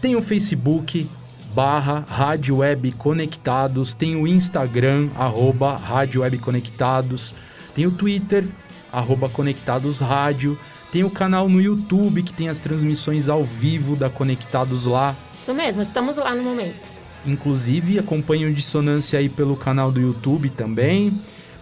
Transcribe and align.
Tem 0.00 0.16
o 0.16 0.22
Facebook 0.22 1.08
barra 1.54 2.04
Rádio 2.08 2.56
Web 2.56 2.90
Conectados, 2.92 3.92
tem 3.94 4.16
o 4.16 4.26
Instagram, 4.26 5.08
arroba 5.14 5.76
Rádio 5.76 6.22
Web 6.22 6.38
Conectados, 6.38 7.32
tem 7.76 7.86
o 7.86 7.92
Twitter, 7.92 8.44
arroba 8.92 9.28
Conectados 9.28 10.00
Rádio, 10.00 10.58
tem 10.90 11.04
o 11.04 11.10
canal 11.10 11.48
no 11.48 11.60
YouTube 11.60 12.24
que 12.24 12.32
tem 12.32 12.48
as 12.48 12.58
transmissões 12.58 13.28
ao 13.28 13.44
vivo 13.44 13.94
da 13.94 14.10
Conectados 14.10 14.86
lá, 14.86 15.14
Isso 15.38 15.54
mesmo, 15.54 15.80
estamos 15.80 16.16
lá 16.16 16.34
no 16.34 16.42
momento. 16.42 16.93
Inclusive, 17.26 17.98
acompanhe 17.98 18.46
o 18.46 18.54
Dissonância 18.54 19.18
aí 19.18 19.28
pelo 19.28 19.56
canal 19.56 19.90
do 19.90 20.00
YouTube 20.00 20.50
também. 20.50 21.12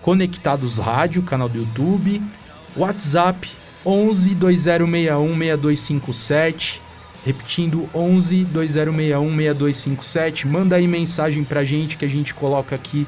Conectados 0.00 0.78
Rádio, 0.78 1.22
canal 1.22 1.48
do 1.48 1.58
YouTube. 1.58 2.22
WhatsApp 2.76 3.48
11 3.84 4.34
2061 4.34 5.38
6257. 5.38 6.80
Repetindo 7.24 7.88
11 7.94 8.44
2061 8.44 9.36
6257. 9.36 10.48
Manda 10.48 10.76
aí 10.76 10.88
mensagem 10.88 11.44
pra 11.44 11.64
gente 11.64 11.96
que 11.96 12.04
a 12.04 12.08
gente 12.08 12.34
coloca 12.34 12.74
aqui 12.74 13.06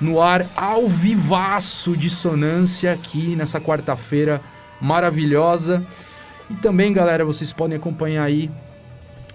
no 0.00 0.20
ar 0.20 0.46
ao 0.56 0.88
vivaço 0.88 1.96
Dissonância 1.96 2.92
aqui 2.92 3.36
nessa 3.36 3.60
quarta-feira 3.60 4.40
maravilhosa. 4.80 5.84
E 6.48 6.54
também, 6.54 6.92
galera, 6.92 7.24
vocês 7.24 7.52
podem 7.52 7.76
acompanhar 7.76 8.24
aí 8.24 8.50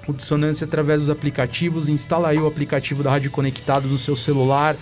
o 0.07 0.13
Dissonância 0.13 0.65
através 0.65 1.01
dos 1.01 1.09
aplicativos. 1.09 1.89
Instala 1.89 2.29
aí 2.29 2.37
o 2.37 2.47
aplicativo 2.47 3.03
da 3.03 3.11
Rádio 3.11 3.31
Conectados 3.31 3.91
no 3.91 3.97
seu 3.97 4.15
celular. 4.15 4.75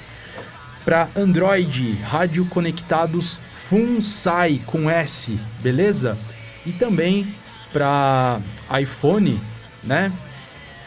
Para 0.84 1.07
Android, 1.16 1.94
Rádio 2.01 2.45
Conectados 2.45 3.39
FUNSAI 3.69 4.61
com 4.66 4.89
S, 4.89 5.39
beleza? 5.61 6.17
E 6.66 6.72
também 6.72 7.25
para 7.72 8.39
iPhone, 8.81 9.39
né? 9.84 10.11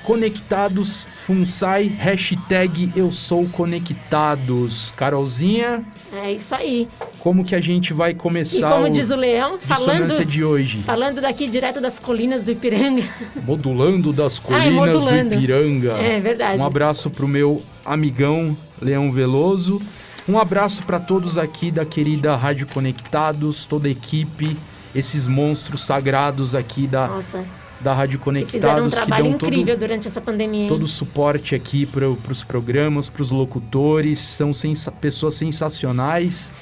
Conectados 0.02 1.06
FUNSAI, 1.24 1.88
hashtag 1.88 2.92
Eu 2.94 3.10
Sou 3.10 3.48
Conectados. 3.48 4.92
Carolzinha, 4.92 5.84
É 6.12 6.32
isso 6.32 6.54
aí. 6.54 6.88
Como 7.20 7.44
que 7.44 7.54
a 7.54 7.60
gente 7.60 7.92
vai 7.92 8.12
E 8.12 8.14
começar 8.14 8.70
como 8.70 8.86
o 8.86 8.90
diz 8.90 9.10
o 9.10 9.16
Leão, 9.16 9.58
falando, 9.58 10.24
de 10.24 10.44
hoje? 10.44 10.78
falando 10.82 11.20
daqui 11.20 11.48
direto 11.48 11.80
das 11.80 11.98
colinas 11.98 12.44
do 12.44 12.50
Ipiranga. 12.52 13.02
Modulando 13.44 14.12
das 14.12 14.40
Ah, 14.48 14.58
é 14.58 14.62
colinas 14.70 14.92
do 14.92 14.98
modulando. 15.04 15.34
Ipiranga. 15.34 15.92
É 15.92 16.20
verdade. 16.20 16.60
Um 16.60 16.64
abraço 16.66 17.10
pro 17.10 17.26
meu 17.26 17.62
amigão 17.84 18.56
Leão 18.80 19.10
Veloso. 19.10 19.80
Um 20.28 20.38
abraço 20.38 20.82
para 20.84 20.98
todos 20.98 21.38
aqui 21.38 21.70
da 21.70 21.84
querida 21.84 22.34
Rádio 22.36 22.66
Conectados, 22.66 23.64
toda 23.64 23.86
a 23.86 23.90
equipe, 23.90 24.56
esses 24.94 25.28
monstros 25.28 25.84
sagrados 25.84 26.52
aqui 26.52 26.86
da, 26.88 27.06
Nossa, 27.06 27.44
da 27.80 27.94
Rádio 27.94 28.18
que 28.18 28.24
Conectados 28.24 28.50
fizeram 28.52 28.86
um 28.86 28.88
trabalho 28.88 29.24
dão 29.24 29.32
incrível 29.34 29.66
todo, 29.74 29.78
durante 29.78 30.08
essa 30.08 30.20
pandemia. 30.20 30.68
todo 30.68 30.82
o 30.82 30.86
suporte 30.88 31.54
aqui 31.54 31.86
para 31.86 32.08
os 32.08 32.42
programas, 32.42 33.08
para 33.08 33.22
os 33.22 33.30
locutores, 33.30 34.18
são 34.18 34.52
sensa- 34.52 34.90
pessoas 34.90 35.34
sensacionais. 35.34 36.52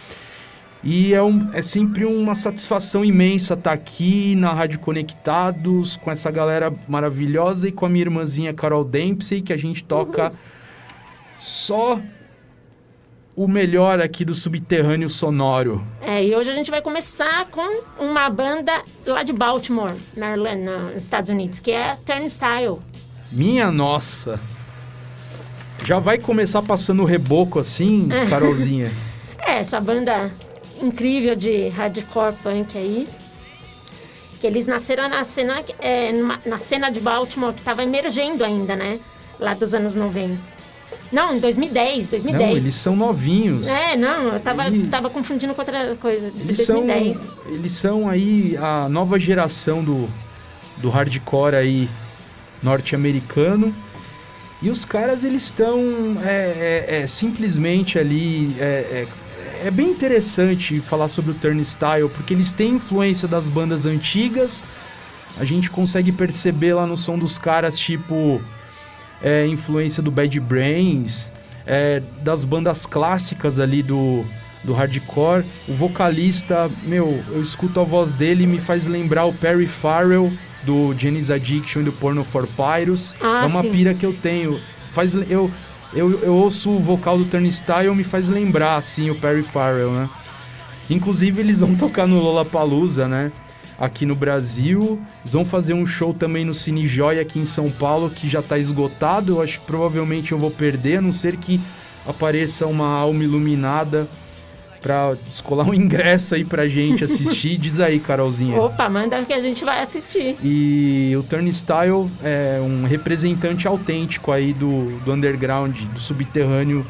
E 0.86 1.14
é, 1.14 1.22
um- 1.22 1.48
é 1.54 1.62
sempre 1.62 2.04
uma 2.04 2.34
satisfação 2.34 3.02
imensa 3.04 3.54
estar 3.54 3.72
aqui 3.72 4.34
na 4.34 4.52
Rádio 4.52 4.78
Conectados 4.80 5.96
com 5.96 6.10
essa 6.10 6.30
galera 6.30 6.72
maravilhosa 6.86 7.68
e 7.68 7.72
com 7.72 7.86
a 7.86 7.88
minha 7.88 8.02
irmãzinha 8.04 8.52
Carol 8.52 8.84
Dempsey, 8.84 9.40
que 9.40 9.52
a 9.52 9.56
gente 9.56 9.82
toca 9.82 10.30
só 11.38 11.98
o 13.34 13.48
melhor 13.48 13.98
aqui 13.98 14.24
do 14.26 14.34
subterrâneo 14.34 15.08
sonoro. 15.08 15.82
É, 16.02 16.22
e 16.24 16.36
hoje 16.36 16.50
a 16.50 16.54
gente 16.54 16.70
vai 16.70 16.82
começar 16.82 17.46
com 17.46 17.82
uma 17.98 18.28
banda 18.28 18.82
lá 19.06 19.22
de 19.22 19.32
Baltimore, 19.32 19.94
Maryland, 20.16 20.62
no- 20.62 20.92
nos 20.92 21.02
Estados 21.02 21.30
Unidos, 21.30 21.60
que 21.60 21.70
é 21.72 21.96
Turnstile. 22.06 22.78
Minha 23.32 23.70
nossa! 23.72 24.38
Já 25.82 25.98
vai 25.98 26.18
começar 26.18 26.62
passando 26.62 27.02
o 27.02 27.06
reboco 27.06 27.58
assim, 27.58 28.08
Carolzinha? 28.28 28.92
É, 29.46 29.58
essa 29.58 29.78
banda 29.78 30.30
incrível 30.80 31.34
de 31.34 31.68
hardcore 31.68 32.34
punk 32.42 32.76
aí. 32.76 33.08
Que 34.40 34.46
eles 34.46 34.66
nasceram 34.66 35.08
na 35.08 35.24
cena, 35.24 35.62
é, 35.80 36.12
na 36.44 36.58
cena 36.58 36.90
de 36.90 37.00
Baltimore, 37.00 37.52
que 37.54 37.60
estava 37.60 37.82
emergendo 37.82 38.44
ainda, 38.44 38.76
né? 38.76 38.98
Lá 39.40 39.54
dos 39.54 39.72
anos 39.72 39.94
90. 39.94 40.36
Não, 41.10 41.36
em 41.36 41.40
2010, 41.40 42.08
2010. 42.08 42.50
Não, 42.50 42.56
eles 42.56 42.74
são 42.74 42.96
novinhos. 42.96 43.68
É, 43.68 43.96
não, 43.96 44.34
eu 44.34 44.40
tava, 44.40 44.66
Ele- 44.66 44.86
tava 44.88 45.08
confundindo 45.08 45.54
com 45.54 45.60
outra 45.60 45.96
coisa. 45.96 46.30
De 46.30 46.42
Eles 46.42 46.66
são, 46.66 46.84
2010. 46.86 47.26
eles 47.46 47.72
são 47.72 48.08
aí 48.08 48.56
a 48.60 48.88
nova 48.88 49.18
geração 49.18 49.82
do, 49.82 50.08
do 50.78 50.90
hardcore 50.90 51.54
aí 51.54 51.88
norte-americano. 52.62 53.74
E 54.60 54.70
os 54.70 54.84
caras, 54.84 55.24
eles 55.24 55.44
estão 55.44 55.78
é, 56.24 56.84
é, 56.88 57.00
é, 57.02 57.06
simplesmente 57.06 57.98
ali... 57.98 58.54
É, 59.64 59.70
bem 59.70 59.88
interessante 59.88 60.78
falar 60.80 61.08
sobre 61.08 61.30
o 61.30 61.34
Turnstile, 61.34 62.10
porque 62.14 62.34
eles 62.34 62.52
têm 62.52 62.72
influência 62.72 63.26
das 63.26 63.48
bandas 63.48 63.86
antigas. 63.86 64.62
A 65.38 65.44
gente 65.44 65.70
consegue 65.70 66.12
perceber 66.12 66.74
lá 66.74 66.86
no 66.86 66.96
som 66.96 67.18
dos 67.18 67.38
caras, 67.38 67.78
tipo... 67.78 68.42
é, 69.22 69.46
influência 69.46 70.02
do 70.02 70.10
Bad 70.10 70.38
Brains, 70.38 71.32
é, 71.66 72.02
das 72.22 72.44
bandas 72.44 72.84
clássicas 72.84 73.58
ali 73.58 73.82
do, 73.82 74.22
do 74.62 74.74
hardcore. 74.74 75.46
O 75.66 75.72
vocalista, 75.72 76.70
meu, 76.82 77.18
eu 77.28 77.40
escuto 77.40 77.80
a 77.80 77.84
voz 77.84 78.12
dele 78.12 78.44
e 78.44 78.46
me 78.46 78.60
faz 78.60 78.86
lembrar 78.86 79.24
o 79.24 79.32
Perry 79.32 79.66
Farrell 79.66 80.30
do 80.64 80.94
Janis 80.94 81.30
Addiction 81.30 81.80
e 81.80 81.84
do 81.84 81.92
Porno 81.92 82.22
for 82.22 82.46
Pyros. 82.46 83.14
Ah, 83.18 83.44
é 83.44 83.46
uma 83.46 83.62
sim. 83.62 83.70
pira 83.70 83.94
que 83.94 84.04
eu 84.04 84.12
tenho. 84.12 84.60
Faz, 84.92 85.14
eu, 85.14 85.50
eu, 85.94 86.20
eu 86.22 86.34
ouço 86.34 86.70
o 86.70 86.80
vocal 86.80 87.16
do 87.16 87.24
Turnstile 87.24 87.94
me 87.94 88.04
faz 88.04 88.28
lembrar, 88.28 88.76
assim, 88.76 89.10
o 89.10 89.14
Perry 89.14 89.42
Farrell, 89.42 89.92
né? 89.92 90.08
Inclusive, 90.90 91.40
eles 91.40 91.60
vão 91.60 91.74
tocar 91.76 92.06
no 92.06 92.20
Lollapalooza, 92.20 93.06
né? 93.06 93.32
Aqui 93.78 94.04
no 94.04 94.14
Brasil. 94.14 95.00
Eles 95.22 95.32
vão 95.32 95.44
fazer 95.44 95.74
um 95.74 95.86
show 95.86 96.12
também 96.12 96.44
no 96.44 96.54
Cine 96.54 96.86
aqui 97.20 97.38
em 97.38 97.44
São 97.44 97.70
Paulo, 97.70 98.10
que 98.10 98.28
já 98.28 98.42
tá 98.42 98.58
esgotado. 98.58 99.34
Eu 99.34 99.42
acho 99.42 99.60
que 99.60 99.66
provavelmente 99.66 100.32
eu 100.32 100.38
vou 100.38 100.50
perder, 100.50 100.98
a 100.98 101.00
não 101.00 101.12
ser 101.12 101.36
que 101.36 101.60
apareça 102.06 102.66
uma 102.66 102.88
alma 102.88 103.24
iluminada 103.24 104.08
pra 104.84 105.16
descolar 105.26 105.66
um 105.66 105.72
ingresso 105.72 106.34
aí 106.34 106.44
pra 106.44 106.68
gente 106.68 107.02
assistir. 107.02 107.56
Diz 107.56 107.80
aí, 107.80 107.98
Carolzinha. 107.98 108.60
Opa, 108.60 108.86
manda 108.86 109.24
que 109.24 109.32
a 109.32 109.40
gente 109.40 109.64
vai 109.64 109.80
assistir. 109.80 110.36
E 110.44 111.14
o 111.16 111.22
Turnstile 111.22 112.10
é 112.22 112.60
um 112.60 112.84
representante 112.84 113.66
autêntico 113.66 114.30
aí 114.30 114.52
do, 114.52 114.90
do 115.00 115.10
underground, 115.14 115.74
do 115.94 115.98
subterrâneo 115.98 116.84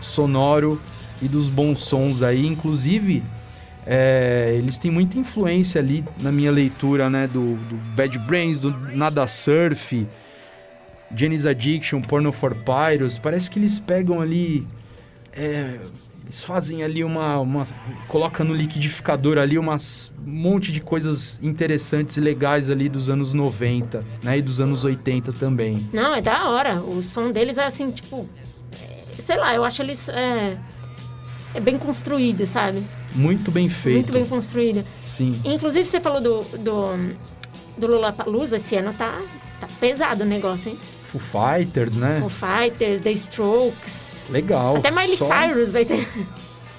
sonoro 0.00 0.80
e 1.20 1.28
dos 1.28 1.50
bons 1.50 1.84
sons 1.84 2.22
aí. 2.22 2.46
Inclusive, 2.46 3.22
é, 3.86 4.54
eles 4.56 4.78
têm 4.78 4.90
muita 4.90 5.18
influência 5.18 5.82
ali 5.82 6.02
na 6.18 6.32
minha 6.32 6.50
leitura, 6.50 7.10
né? 7.10 7.26
Do, 7.26 7.56
do 7.56 7.76
Bad 7.94 8.18
Brains, 8.20 8.58
do 8.58 8.70
Nada 8.70 9.26
Surf, 9.26 10.06
Janis 11.14 11.44
Addiction, 11.44 12.00
Porno 12.00 12.32
for 12.32 12.56
Pyros. 12.56 13.18
Parece 13.18 13.50
que 13.50 13.58
eles 13.58 13.78
pegam 13.78 14.18
ali... 14.18 14.66
é, 15.30 15.78
eles 16.24 16.42
fazem 16.42 16.82
ali 16.82 17.04
uma, 17.04 17.38
uma. 17.38 17.66
Coloca 18.08 18.42
no 18.42 18.54
liquidificador 18.54 19.38
ali 19.38 19.58
umas 19.58 20.12
um 20.26 20.30
monte 20.30 20.72
de 20.72 20.80
coisas 20.80 21.38
interessantes 21.42 22.16
e 22.16 22.20
legais 22.20 22.70
ali 22.70 22.88
dos 22.88 23.08
anos 23.10 23.32
90, 23.32 24.04
né? 24.22 24.38
E 24.38 24.42
dos 24.42 24.60
anos 24.60 24.84
80 24.84 25.32
também. 25.32 25.88
Não, 25.92 26.14
é 26.14 26.22
da 26.22 26.48
hora. 26.48 26.80
O 26.80 27.02
som 27.02 27.30
deles 27.30 27.58
é 27.58 27.64
assim, 27.64 27.90
tipo. 27.90 28.26
é, 28.72 29.20
Sei 29.20 29.36
lá, 29.36 29.54
eu 29.54 29.64
acho 29.64 29.82
eles. 29.82 30.08
É, 30.08 30.56
é 31.54 31.60
bem 31.60 31.78
construído, 31.78 32.46
sabe? 32.46 32.82
Muito 33.14 33.50
bem 33.50 33.68
feito. 33.68 33.96
Muito 33.96 34.12
bem 34.12 34.26
construído. 34.26 34.84
Sim. 35.04 35.40
Inclusive, 35.44 35.84
você 35.84 36.00
falou 36.00 36.20
do, 36.20 36.42
do, 36.58 37.14
do 37.78 37.86
Lollapalooza, 37.86 38.56
esse 38.56 38.74
ano 38.76 38.92
tá, 38.94 39.20
tá 39.60 39.68
pesado 39.78 40.24
o 40.24 40.26
negócio, 40.26 40.70
hein? 40.70 40.78
Foo 41.18 41.20
Fighters, 41.20 41.96
né? 41.96 42.18
Foo 42.20 42.28
Fighters, 42.30 43.00
The 43.00 43.12
Strokes, 43.12 44.10
Legal. 44.30 44.76
até 44.76 44.90
Miley 44.90 45.16
só, 45.16 45.26
Cyrus 45.28 45.70
vai 45.70 45.84
ter. 45.84 46.08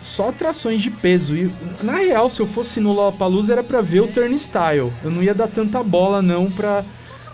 Só 0.02 0.30
atrações 0.30 0.82
de 0.84 0.92
peso. 0.92 1.36
E, 1.36 1.52
na 1.82 1.94
real, 1.94 2.30
se 2.30 2.40
eu 2.40 2.46
fosse 2.46 2.80
no 2.80 2.94
Lollapalooza 2.94 3.54
era 3.54 3.64
pra 3.64 3.82
ver 3.82 4.02
o 4.02 4.08
Turnstile. 4.08 4.92
Eu 5.04 5.10
não 5.12 5.24
ia 5.24 5.34
dar 5.34 5.48
tanta 5.48 5.82
bola, 5.82 6.22
não, 6.22 6.50
pra. 6.52 6.84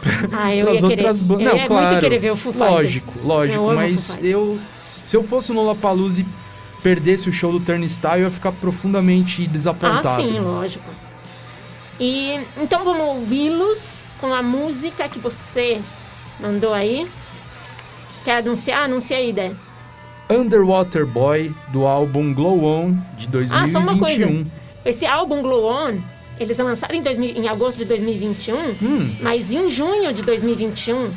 Ah, 0.32 0.56
eu 0.56 0.74
ia 0.74 0.82
querer. 0.82 0.86
outras 1.00 1.22
bandas. 1.22 1.46
Eu 1.46 1.52
Não, 1.52 1.58
ia 1.60 1.68
claro. 1.68 1.88
muito 1.88 2.00
querer 2.00 2.18
ver 2.20 2.32
o 2.32 2.36
Foo 2.38 2.52
Fighters. 2.54 2.72
Lógico, 2.72 3.14
lógico. 3.24 3.60
Eu 3.72 3.76
mas 3.76 4.18
eu. 4.22 4.60
Se 4.82 5.16
eu 5.16 5.24
fosse 5.24 5.52
no 5.52 5.60
Lollapalooza 5.62 6.22
e 6.22 6.26
perdesse 6.82 7.30
o 7.30 7.34
show 7.34 7.52
do 7.52 7.60
Turnstile, 7.60 8.14
eu 8.14 8.20
ia 8.22 8.32
ficar 8.32 8.52
profundamente 8.54 9.46
desapontado. 9.48 10.08
Ah, 10.08 10.16
sim, 10.16 10.40
lógico. 10.40 10.90
E 12.00 12.40
então 12.60 12.84
vamos 12.84 13.02
ouvi-los 13.02 14.00
com 14.20 14.34
a 14.34 14.42
música 14.42 15.08
que 15.08 15.20
você 15.20 15.80
mandou 16.42 16.74
aí. 16.74 17.08
Quer 18.24 18.38
anunciar? 18.38 18.84
Anuncia 18.86 19.18
aí, 19.18 19.32
Dé. 19.34 19.52
Underwater 20.30 21.06
Boy, 21.06 21.54
do 21.70 21.86
álbum 21.86 22.34
Glow 22.34 22.64
On, 22.64 22.94
de 23.18 23.28
2021. 23.28 23.58
Ah, 23.58 23.68
só 23.68 23.80
uma 23.80 23.98
coisa. 24.00 24.28
Esse 24.86 25.06
álbum 25.06 25.42
Glow 25.42 25.66
On, 25.66 25.98
eles 26.40 26.58
lançaram 26.58 26.96
em, 26.96 27.02
2000 27.02 27.36
em 27.36 27.48
agosto 27.50 27.78
de 27.80 27.86
2021, 27.86 28.56
Hum. 28.82 29.16
mas 29.22 29.52
em 29.52 29.70
junho 29.70 30.14
de 30.14 30.22
2021, 30.22 31.12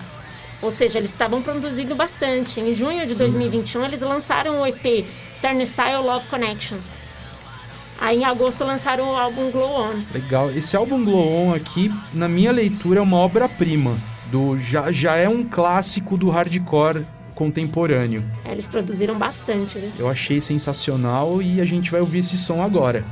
ou 0.60 0.70
seja, 0.70 0.98
eles 0.98 1.10
estavam 1.10 1.40
produzindo 1.42 1.94
bastante. 1.94 2.60
Em 2.60 2.74
junho 2.74 3.06
de 3.06 3.14
2021, 3.14 3.84
eles 3.84 4.00
lançaram 4.00 4.60
o 4.60 4.66
EP 4.66 5.04
Turnstile 5.40 6.02
Love 6.02 6.26
Connection. 6.26 6.78
Aí 8.00 8.18
em 8.18 8.24
agosto 8.24 8.64
lançaram 8.64 9.12
o 9.12 9.16
álbum 9.16 9.50
Glow 9.52 9.70
On. 9.80 9.94
Legal. 10.12 10.50
Esse 10.50 10.76
álbum 10.76 11.04
Glow 11.04 11.24
On 11.46 11.54
aqui, 11.54 11.92
na 12.12 12.26
minha 12.28 12.50
leitura, 12.50 12.98
é 12.98 13.02
uma 13.02 13.18
obra-prima. 13.18 13.96
Do, 14.30 14.58
já, 14.58 14.90
já 14.90 15.16
é 15.16 15.28
um 15.28 15.44
clássico 15.44 16.16
do 16.16 16.30
hardcore 16.30 17.04
contemporâneo. 17.34 18.24
É, 18.44 18.52
Eles 18.52 18.66
produziram 18.66 19.18
bastante, 19.18 19.78
né? 19.78 19.90
Eu 19.98 20.08
achei 20.08 20.40
sensacional 20.40 21.42
e 21.42 21.60
a 21.60 21.64
gente 21.64 21.90
vai 21.90 22.00
ouvir 22.00 22.20
esse 22.20 22.36
som 22.36 22.62
agora. 22.62 23.04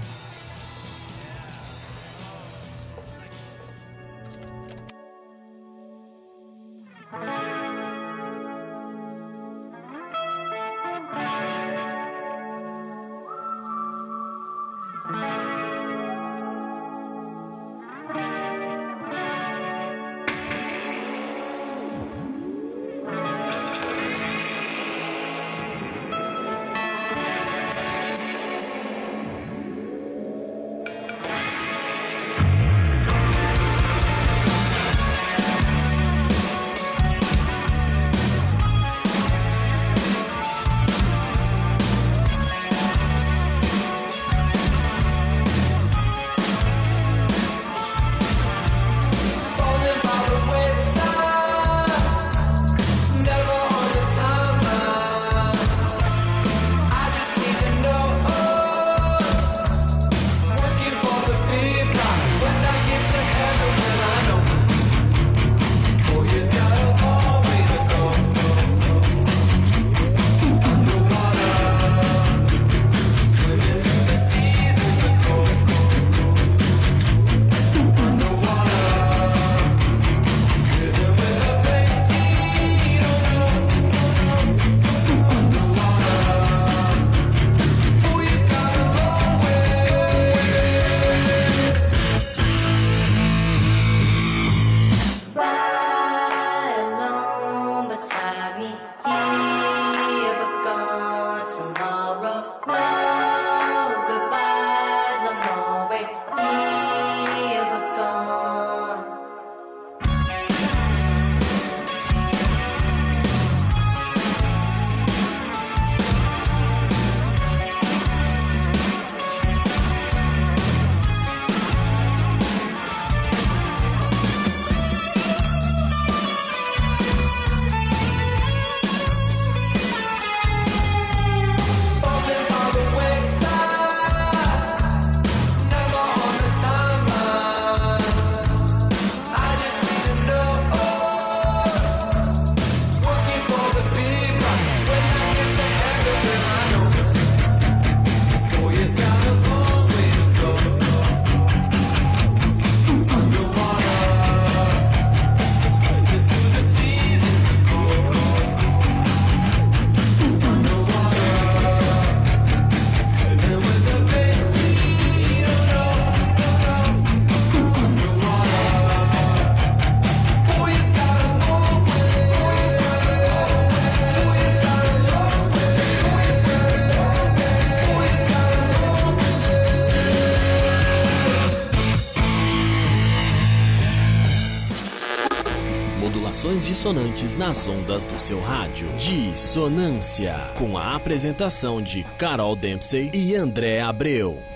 Dissonantes 186.92 187.34
nas 187.34 187.66
ondas 187.66 188.04
do 188.04 188.18
seu 188.18 188.38
rádio. 188.38 188.86
Dissonância, 188.98 190.50
com 190.58 190.76
a 190.76 190.94
apresentação 190.94 191.80
de 191.80 192.04
Carol 192.18 192.54
Dempsey 192.54 193.10
e 193.14 193.34
André 193.34 193.80
Abreu. 193.80 194.51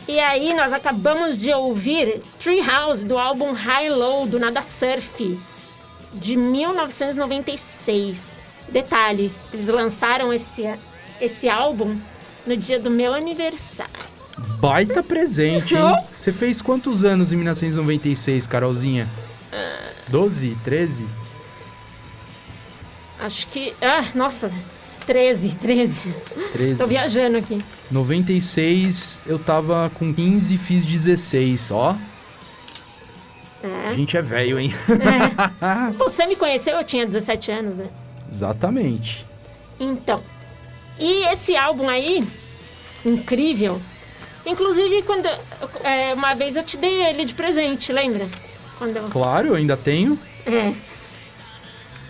E 0.08 0.18
aí 0.18 0.52
nós 0.52 0.72
acabamos 0.72 1.38
de 1.38 1.52
ouvir 1.52 2.22
Treehouse 2.40 3.04
do 3.04 3.16
álbum 3.16 3.52
High 3.52 3.88
Low 3.88 4.26
do 4.26 4.40
Nada 4.40 4.62
Surf 4.62 5.38
de 6.14 6.36
1996. 6.36 8.36
Detalhe, 8.68 9.32
eles 9.52 9.66
lançaram 9.68 10.32
esse, 10.32 10.62
esse 11.20 11.48
álbum 11.48 11.96
no 12.46 12.56
dia 12.56 12.78
do 12.78 12.90
meu 12.90 13.12
aniversário. 13.14 14.12
Baita 14.58 15.02
presente, 15.02 15.74
hein? 15.74 15.96
Você 16.12 16.32
fez 16.32 16.62
quantos 16.62 17.04
anos 17.04 17.32
em 17.32 17.36
1996, 17.36 18.46
Carolzinha? 18.46 19.08
12, 20.08 20.56
13? 20.62 21.06
Acho 23.18 23.46
que. 23.48 23.74
Ah, 23.80 24.04
nossa, 24.14 24.52
13, 25.06 25.56
13. 25.56 26.14
13. 26.52 26.78
Tô 26.78 26.86
viajando 26.86 27.38
aqui. 27.38 27.62
96, 27.90 29.20
eu 29.26 29.38
tava 29.38 29.90
com 29.94 30.12
15, 30.12 30.58
fiz 30.58 30.84
16, 30.84 31.70
ó. 31.70 31.96
A 33.62 33.90
É. 33.90 33.94
gente 33.94 34.16
é 34.16 34.22
velho, 34.22 34.58
hein? 34.58 34.74
Pô, 35.98 36.04
Você 36.04 36.26
me 36.26 36.36
conheceu, 36.36 36.76
eu 36.76 36.84
tinha 36.84 37.06
17 37.06 37.50
anos, 37.52 37.76
né? 37.78 37.86
Exatamente. 38.30 39.26
Então, 39.78 40.22
e 40.98 41.24
esse 41.26 41.56
álbum 41.56 41.88
aí, 41.88 42.26
incrível. 43.04 43.80
Inclusive, 44.44 45.02
quando 45.02 45.26
é, 45.84 46.14
uma 46.14 46.34
vez 46.34 46.56
eu 46.56 46.62
te 46.64 46.76
dei 46.76 47.02
ele 47.04 47.24
de 47.24 47.34
presente, 47.34 47.92
lembra? 47.92 48.26
Quando 48.78 49.10
Claro, 49.10 49.48
eu 49.48 49.54
ainda 49.54 49.76
tenho. 49.76 50.18
é. 50.46 50.72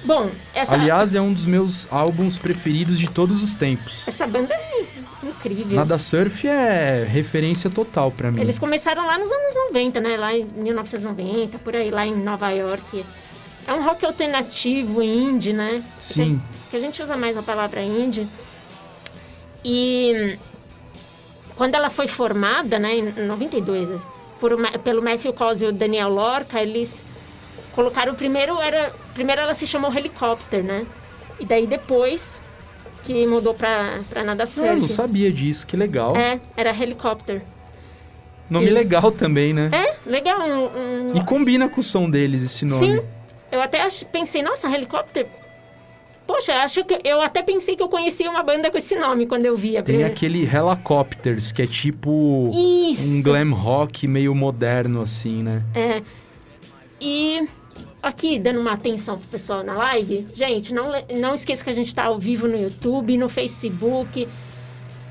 Bom, 0.05 0.31
essa, 0.53 0.75
Aliás, 0.75 1.15
é 1.15 1.21
um 1.21 1.33
dos 1.33 1.47
meus 1.47 1.87
álbuns 1.93 2.37
preferidos 2.37 2.99
de 2.99 3.09
todos 3.09 3.41
os 3.43 3.55
tempos. 3.55 4.09
essa 4.09 4.27
banda 4.27 4.53
é 4.53 4.85
incrível. 5.27 5.77
Nada 5.77 5.99
Surf 5.99 6.47
é 6.47 7.05
referência 7.05 7.71
total 7.71 8.11
pra 8.11 8.31
mim. 8.31 8.41
Eles 8.41 8.59
começaram 8.59 9.07
lá 9.07 9.19
nos 9.19 9.31
anos 9.31 9.55
90, 9.69 10.01
né? 10.01 10.17
Lá 10.17 10.35
em 10.35 10.45
1990, 10.45 11.59
por 11.59 11.77
aí, 11.77 11.91
lá 11.91 12.07
em 12.07 12.15
Nova 12.15 12.51
York. 12.51 13.05
É 13.67 13.73
um 13.73 13.85
rock 13.85 14.05
alternativo, 14.05 15.03
indie, 15.03 15.53
né? 15.53 15.83
Sim. 16.01 16.41
Que 16.71 16.77
a 16.77 16.81
gente 16.81 17.03
usa 17.03 17.17
mais 17.17 17.37
a 17.37 17.43
palavra 17.43 17.83
indie. 17.83 18.27
E 19.65 20.39
quando 21.55 21.75
ela 21.75 21.91
foi 21.91 22.09
formada, 22.09 22.79
né, 22.79 22.97
em 22.97 23.13
92, 23.27 24.01
por, 24.41 24.57
pelo 24.81 25.03
Matthew 25.03 25.33
Cos 25.33 25.63
e 25.63 25.67
o 25.67 25.73
Daniel 25.73 26.09
Lorca, 26.09 26.61
eles 26.61 27.05
colocaram 27.73 28.13
o 28.13 28.17
primeiro, 28.17 28.61
era, 28.61 28.93
primeiro 29.15 29.41
ela 29.41 29.55
se 29.55 29.67
chamou 29.67 29.95
Helicopter, 29.95 30.65
né? 30.65 30.87
E 31.39 31.45
daí 31.45 31.67
depois 31.67 32.43
que 33.05 33.27
mudou 33.27 33.55
pra, 33.55 34.01
pra 34.09 34.23
Nada 34.25 34.45
Ah, 34.45 34.47
Surf. 34.47 34.69
eu 34.69 34.77
não 34.77 34.89
sabia 34.89 35.33
disso, 35.33 35.67
que 35.67 35.77
legal. 35.77 36.17
É, 36.17 36.41
era 36.57 36.71
Helicopter. 36.71 37.43
Nome 38.51 38.67
e- 38.67 38.71
legal 38.71 39.11
também, 39.13 39.53
né? 39.53 39.71
É, 39.73 39.97
legal. 40.09 40.41
Um, 40.41 41.13
um- 41.13 41.17
E 41.17 41.25
combina 41.25 41.69
com 41.69 41.81
o 41.81 41.83
som 41.83 42.09
deles 42.11 42.43
esse 42.43 42.65
nome. 42.65 42.99
Sim, 43.01 43.03
eu 43.51 43.61
até 43.63 43.83
ach- 43.83 44.05
pensei, 44.13 44.43
nossa, 44.43 44.69
helicóptero. 44.71 45.29
Poxa, 46.27 46.55
acho 46.63 46.85
que 46.85 47.01
eu 47.05 47.21
até 47.21 47.43
pensei 47.43 47.75
que 47.77 47.83
eu 47.83 47.89
conhecia 47.89 48.31
uma 48.31 48.43
banda 48.43 48.71
com 48.71 48.79
esse 48.79 48.95
nome 48.95 49.27
quando 49.27 49.45
eu 49.45 49.57
vi 49.57 49.71
a 49.77 49.83
Tem 49.83 49.95
primeira. 49.97 50.13
aquele 50.13 50.45
Helicopters, 50.47 51.51
que 51.51 51.63
é 51.63 51.67
tipo 51.67 52.51
Isso. 52.91 53.19
um 53.19 53.23
glam 53.23 53.53
rock 53.53 54.07
meio 54.07 54.35
moderno, 54.35 55.03
assim, 55.03 55.43
né? 55.43 55.63
É. 55.75 56.01
E 57.01 57.49
aqui, 58.03 58.39
dando 58.39 58.61
uma 58.61 58.73
atenção 58.73 59.17
pro 59.17 59.29
pessoal 59.29 59.63
na 59.63 59.75
live, 59.75 60.27
gente, 60.35 60.75
não, 60.75 60.93
não 61.15 61.35
esqueça 61.35 61.63
que 61.63 61.71
a 61.71 61.75
gente 61.75 61.95
tá 61.95 62.05
ao 62.05 62.19
vivo 62.19 62.49
no 62.49 62.61
YouTube, 62.61 63.17
no 63.17 63.29
Facebook, 63.29 64.29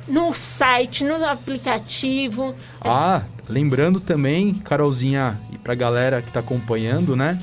no 0.07 0.33
site, 0.33 1.03
no 1.03 1.23
aplicativo. 1.23 2.53
Ah, 2.81 3.21
lembrando 3.47 3.99
também, 3.99 4.55
Carolzinha, 4.55 5.39
e 5.53 5.57
pra 5.57 5.73
galera 5.73 6.21
que 6.21 6.31
tá 6.31 6.41
acompanhando, 6.41 7.15
né? 7.15 7.41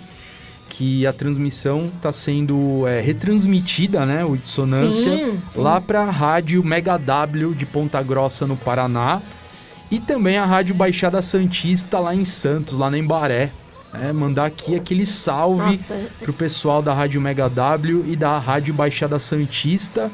Que 0.68 1.06
a 1.06 1.12
transmissão 1.14 1.90
tá 2.02 2.12
sendo 2.12 2.86
é, 2.86 3.00
retransmitida, 3.00 4.04
né? 4.04 4.22
O 4.24 4.36
Dissonância, 4.36 5.16
Sim, 5.16 5.40
sim. 5.48 5.60
lá 5.60 5.80
pra 5.80 6.04
rádio 6.04 6.62
Mega 6.62 6.98
W 6.98 7.54
de 7.54 7.64
Ponta 7.64 8.02
Grossa, 8.02 8.46
no 8.46 8.56
Paraná. 8.56 9.22
E 9.90 9.98
também 9.98 10.36
a 10.36 10.44
rádio 10.44 10.74
Baixada 10.74 11.22
Santista 11.22 11.98
lá 11.98 12.14
em 12.14 12.26
Santos, 12.26 12.76
lá 12.76 12.90
na 12.90 12.98
Embaré. 12.98 13.50
É, 13.92 14.12
mandar 14.12 14.46
aqui 14.46 14.76
aquele 14.76 15.06
salve 15.06 15.62
Nossa, 15.62 15.98
pro 16.20 16.32
pessoal 16.32 16.82
da 16.82 16.92
Rádio 16.92 17.20
Mega 17.20 17.48
W 17.48 18.04
e 18.06 18.14
da 18.14 18.38
Rádio 18.38 18.74
Baixada 18.74 19.18
Santista. 19.18 20.10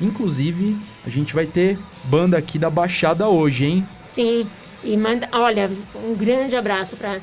Inclusive, 0.00 0.76
a 1.04 1.10
gente 1.10 1.34
vai 1.34 1.46
ter 1.46 1.78
banda 2.04 2.38
aqui 2.38 2.58
da 2.58 2.70
Baixada 2.70 3.28
hoje, 3.28 3.66
hein? 3.66 3.88
sim. 4.00 4.46
E 4.84 4.96
manda, 4.96 5.28
olha, 5.32 5.68
um 5.96 6.14
grande 6.14 6.54
abraço 6.54 6.96
pra 6.96 7.18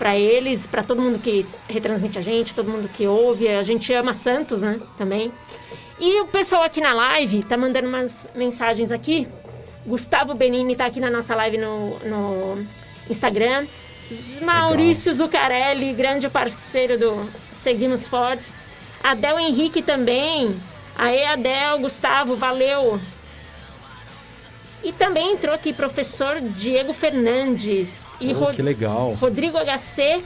para 0.00 0.16
eles, 0.16 0.66
pra 0.66 0.82
todo 0.82 1.02
mundo 1.02 1.18
que 1.18 1.44
retransmite 1.68 2.18
a 2.18 2.22
gente, 2.22 2.54
todo 2.54 2.70
mundo 2.70 2.88
que 2.88 3.06
ouve. 3.06 3.48
A 3.48 3.62
gente 3.62 3.92
ama 3.92 4.14
Santos, 4.14 4.62
né? 4.62 4.80
Também. 4.96 5.30
E 5.98 6.22
o 6.22 6.26
pessoal 6.26 6.62
aqui 6.62 6.80
na 6.80 6.94
live 6.94 7.42
tá 7.42 7.54
mandando 7.54 7.86
umas 7.86 8.26
mensagens 8.34 8.90
aqui. 8.90 9.28
Gustavo 9.84 10.32
Benini 10.32 10.74
tá 10.74 10.86
aqui 10.86 11.00
na 11.00 11.10
nossa 11.10 11.34
live 11.34 11.58
no, 11.58 11.98
no 11.98 12.66
Instagram. 13.10 13.66
Maurício 14.42 15.12
Zucarelli, 15.14 15.92
grande 15.92 16.28
parceiro 16.28 16.98
do 16.98 17.30
Seguimos 17.52 18.08
Fortes. 18.08 18.52
Adel 19.02 19.38
Henrique 19.38 19.82
também. 19.82 20.60
Aê, 20.96 21.24
Adel, 21.26 21.78
Gustavo, 21.78 22.36
valeu. 22.36 23.00
E 24.82 24.92
também 24.92 25.32
entrou 25.34 25.54
aqui 25.54 25.72
professor 25.72 26.40
Diego 26.40 26.92
Fernandes 26.92 28.14
e 28.20 28.32
Oh, 28.32 28.38
Ro- 28.38 28.54
que 28.54 28.62
legal. 28.62 29.12
Rodrigo 29.20 29.58
HC, 29.58 30.22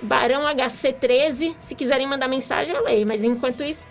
Barão 0.00 0.42
HC13. 0.54 1.54
Se 1.58 1.74
quiserem 1.74 2.06
mandar 2.06 2.28
mensagem, 2.28 2.74
eu 2.74 2.84
leio. 2.84 3.06
Mas 3.06 3.24
enquanto 3.24 3.62
isso. 3.64 3.84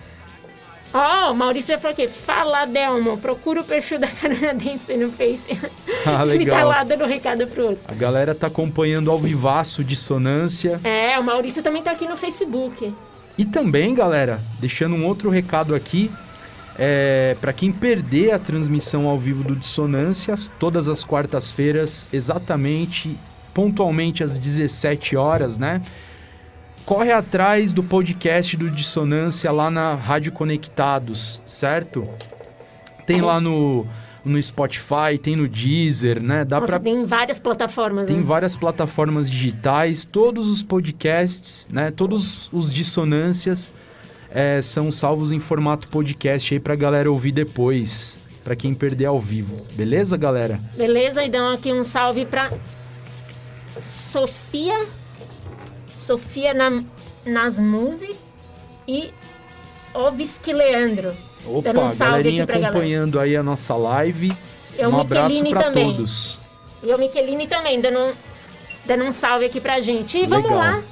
Ó, 0.93 1.32
o 1.32 1.36
Maurício 1.36 1.73
já 1.73 1.80
falou 1.80 1.93
aqui. 1.93 2.08
Fala, 2.08 2.65
Delmo. 2.65 3.17
Procura 3.17 3.62
o 3.62 3.63
perfil 3.63 3.99
da 3.99 4.08
Carolina 4.08 4.49
Ah, 4.52 4.54
Dempsey 4.54 4.97
no 4.97 5.12
Face. 5.12 5.45
Ele 5.49 5.60
tá 6.04 6.23
legal. 6.23 6.67
lá 6.67 6.84
dando 6.84 7.06
recado 7.06 7.45
pro 7.47 7.67
outro. 7.69 7.82
A 7.88 7.93
galera 7.93 8.34
tá 8.34 8.47
acompanhando 8.47 9.12
ao 9.12 9.17
vivaço 9.19 9.84
Dissonância. 9.84 10.80
É, 10.84 11.19
o 11.19 11.23
Maurício 11.23 11.62
também 11.62 11.84
tá 11.84 11.91
aqui 11.91 12.08
no 12.08 12.17
Facebook. 12.17 12.93
E 13.38 13.45
também, 13.45 13.93
galera, 13.93 14.41
deixando 14.60 14.95
um 14.95 15.06
outro 15.06 15.30
recado 15.30 15.75
aqui, 15.75 16.12
é, 16.78 17.38
para 17.39 17.54
quem 17.54 17.71
perder 17.71 18.32
a 18.32 18.39
transmissão 18.39 19.08
ao 19.08 19.17
vivo 19.17 19.43
do 19.43 19.56
Dissonâncias, 19.56 20.49
todas 20.60 20.88
as 20.89 21.04
quartas-feiras, 21.04 22.10
exatamente, 22.12 23.15
pontualmente 23.54 24.23
às 24.23 24.38
17 24.39 25.15
horas, 25.15 25.58
né? 25.58 25.82
Corre 26.89 27.12
atrás 27.12 27.71
do 27.71 27.84
podcast 27.84 28.58
do 28.58 28.67
Dissonância 28.67 29.52
lá 29.52 29.69
na 29.69 29.93
Rádio 29.93 30.32
Conectados, 30.32 31.39
certo? 31.45 32.10
Tem 33.06 33.21
lá 33.21 33.39
no, 33.39 33.86
no 34.25 34.41
Spotify, 34.41 35.19
tem 35.21 35.36
no 35.36 35.47
Deezer, 35.47 36.19
né? 36.19 36.43
Dá 36.43 36.60
Nossa, 36.60 36.71
pra 36.71 36.80
tem 36.80 37.06
várias 37.06 37.39
plataformas. 37.39 38.08
tem 38.08 38.17
né? 38.17 38.23
várias 38.23 38.58
plataformas 38.58 39.30
digitais, 39.30 40.04
todos 40.04 40.47
os 40.47 40.63
podcasts, 40.63 41.67
né? 41.71 41.91
Todos 41.91 42.49
os 42.52 42.73
dissonâncias 42.73 43.71
é, 44.32 44.60
são 44.60 44.91
salvos 44.91 45.32
em 45.32 45.39
formato 45.39 45.88
podcast 45.89 46.56
aí 46.56 46.60
pra 46.60 46.75
galera 46.75 47.12
ouvir 47.12 47.34
depois, 47.34 48.17
pra 48.43 48.56
quem 48.56 48.73
perder 48.73 49.06
ao 49.06 49.19
vivo. 49.19 49.63
Beleza, 49.75 50.17
galera? 50.17 50.60
Beleza? 50.75 51.23
Então 51.23 51.54
aqui 51.54 51.71
um 51.71 51.84
salve 51.84 52.25
pra 52.25 52.52
Sofia. 53.80 54.97
Sofia 56.13 56.56
Nam, 56.56 56.84
Nasmuzi 57.24 58.15
e 58.88 59.13
Oviski 59.93 60.52
Leandro. 60.52 61.13
Opa, 61.45 61.62
Dando 61.72 61.82
um 61.82 61.89
salve 61.89 62.30
aqui 62.30 62.45
pra 62.48 62.56
galera. 62.56 62.69
acompanhando 62.72 63.19
aí 63.19 63.36
a 63.36 63.43
nossa 63.43 63.76
live. 63.76 64.36
O 64.80 64.88
um 64.88 65.00
abraço 65.00 65.28
Michelini 65.30 65.50
pra 65.52 65.63
também. 65.65 65.86
todos. 65.93 66.39
E 66.82 66.91
o 66.91 66.98
Michelini 66.98 67.45
também, 67.48 67.80
dando 67.80 68.00
um, 68.00 68.13
dando 68.86 69.04
um 69.04 69.12
salve 69.12 69.45
aqui 69.45 69.62
pra 69.62 69.80
gente. 69.82 70.17
E 70.17 70.26
vamos 70.26 70.45
Legal. 70.50 70.58
lá. 70.58 70.84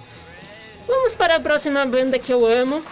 Vamos 0.87 1.15
para 1.15 1.37
a 1.37 1.39
próxima 1.39 1.83
banda 1.87 2.19
que 2.19 2.31
eu 2.31 2.45
amo. 2.45 2.83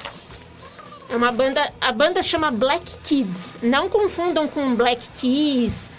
É 1.08 1.16
uma 1.16 1.32
banda. 1.32 1.72
A 1.80 1.92
banda 1.92 2.24
chama 2.24 2.50
Black 2.50 2.98
Kids. 3.04 3.56
Não 3.62 3.88
confundam 3.88 4.48
com 4.48 4.74
Black 4.74 5.06
Keys. 5.22 5.92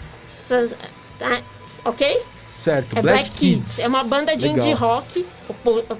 essas- 0.43 0.75
tá? 1.17 1.41
ok? 1.85 2.21
Certo, 2.57 2.97
É 2.97 3.01
Black, 3.03 3.29
Kids. 3.29 3.77
É 3.77 3.87
uma 3.87 4.03
banda 4.03 4.35
de 4.35 4.47
Legal. 4.47 4.57
indie 4.65 4.73
rock. 4.73 5.23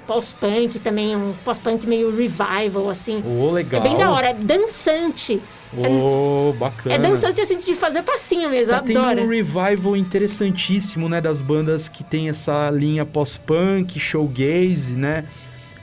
Pós-punk 0.08 0.80
também, 0.80 1.14
um 1.14 1.32
pós-punk 1.44 1.86
meio 1.86 2.10
revival, 2.14 2.90
assim. 2.90 3.22
Ô, 3.24 3.50
legal. 3.52 3.80
É 3.80 3.84
bem 3.88 3.96
da 3.96 4.10
hora, 4.10 4.30
é 4.30 4.34
dançante. 4.34 5.40
Ô, 5.72 6.52
bacana. 6.58 6.94
É 6.96 6.98
dançante 6.98 7.40
assim 7.40 7.58
de 7.58 7.76
fazer 7.76 8.02
passinho 8.02 8.50
mesmo, 8.50 8.72
Tá 8.72 8.78
adoro. 8.78 9.22
um 9.22 9.28
revival 9.28 9.96
interessantíssimo, 9.96 11.08
né, 11.08 11.20
das 11.20 11.40
bandas 11.40 11.88
que 11.88 12.02
tem 12.02 12.28
essa 12.28 12.70
linha 12.70 13.06
pós-punk, 13.06 14.00
showgaze, 14.00 14.92
né? 14.94 15.24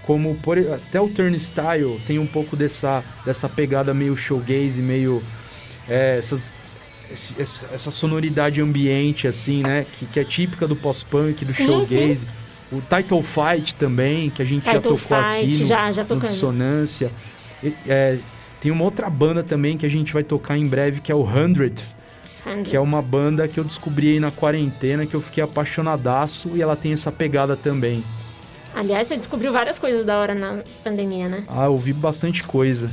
Como 0.06 0.36
por, 0.36 0.58
até 0.58 1.00
o 1.00 1.08
Turnstile 1.08 2.00
tem 2.06 2.20
um 2.20 2.28
pouco 2.28 2.56
dessa, 2.58 3.02
dessa 3.26 3.48
pegada 3.48 3.94
meio 3.94 4.18
showgaze, 4.18 4.82
meio 4.82 5.24
é, 5.88 6.18
essas, 6.20 6.54
esse- 7.12 7.34
essa, 7.40 7.68
sonoridade 7.92 8.62
ambiente 8.62 9.28
assim, 9.28 9.62
né, 9.62 9.86
que, 10.00 10.06
que 10.06 10.20
é 10.20 10.24
típica 10.24 10.68
do 10.68 10.76
pós-punk, 10.76 11.44
do 11.46 11.54
Sim, 11.54 11.66
showgaze. 11.66 12.28
O 12.72 12.82
Title 12.82 13.22
Fight 13.24 13.76
também, 13.76 14.30
que 14.30 14.42
a 14.42 14.46
gente 14.46 14.66
já 14.66 14.74
Title 14.74 14.98
tocou 14.98 15.18
aqui 15.18 15.46
Fight, 15.46 15.62
no, 15.62 15.68
já- 15.68 15.92
já 15.92 16.04
no. 16.04 16.20
Dissonância. 16.20 17.12
É, 17.88 18.18
tem 18.60 18.72
uma 18.72 18.84
outra 18.84 19.10
banda 19.10 19.44
também 19.44 19.78
que 19.78 19.86
a 19.86 19.90
gente 19.90 20.12
vai 20.12 20.24
tocar 20.24 20.58
em 20.58 20.66
breve, 20.68 21.00
que 21.00 21.12
é 21.12 21.16
o 21.16 21.24
Hundred, 21.24 21.82
que 22.64 22.76
é 22.76 22.80
uma 22.80 23.02
banda 23.02 23.48
que 23.48 23.60
eu 23.60 23.64
descobri 23.64 24.10
aí 24.14 24.20
na 24.20 24.32
quarentena, 24.32 25.06
que 25.06 25.16
eu 25.16 25.22
fiquei 25.22 25.44
apaixonadaço 25.44 26.52
e 26.56 26.62
ela 26.62 26.76
tem 26.76 26.92
essa 26.94 27.12
pegada 27.12 27.56
também. 27.56 28.04
Aliás, 28.74 29.08
você 29.08 29.16
descobriu 29.16 29.54
várias 29.54 29.80
coisas 29.80 30.04
da 30.06 30.18
hora 30.20 30.36
na 30.36 30.62
pandemia, 30.84 31.30
né? 31.30 31.44
Ah, 31.48 31.66
eu 31.66 31.78
vi 31.78 31.94
bastante 31.94 32.44
coisa. 32.44 32.90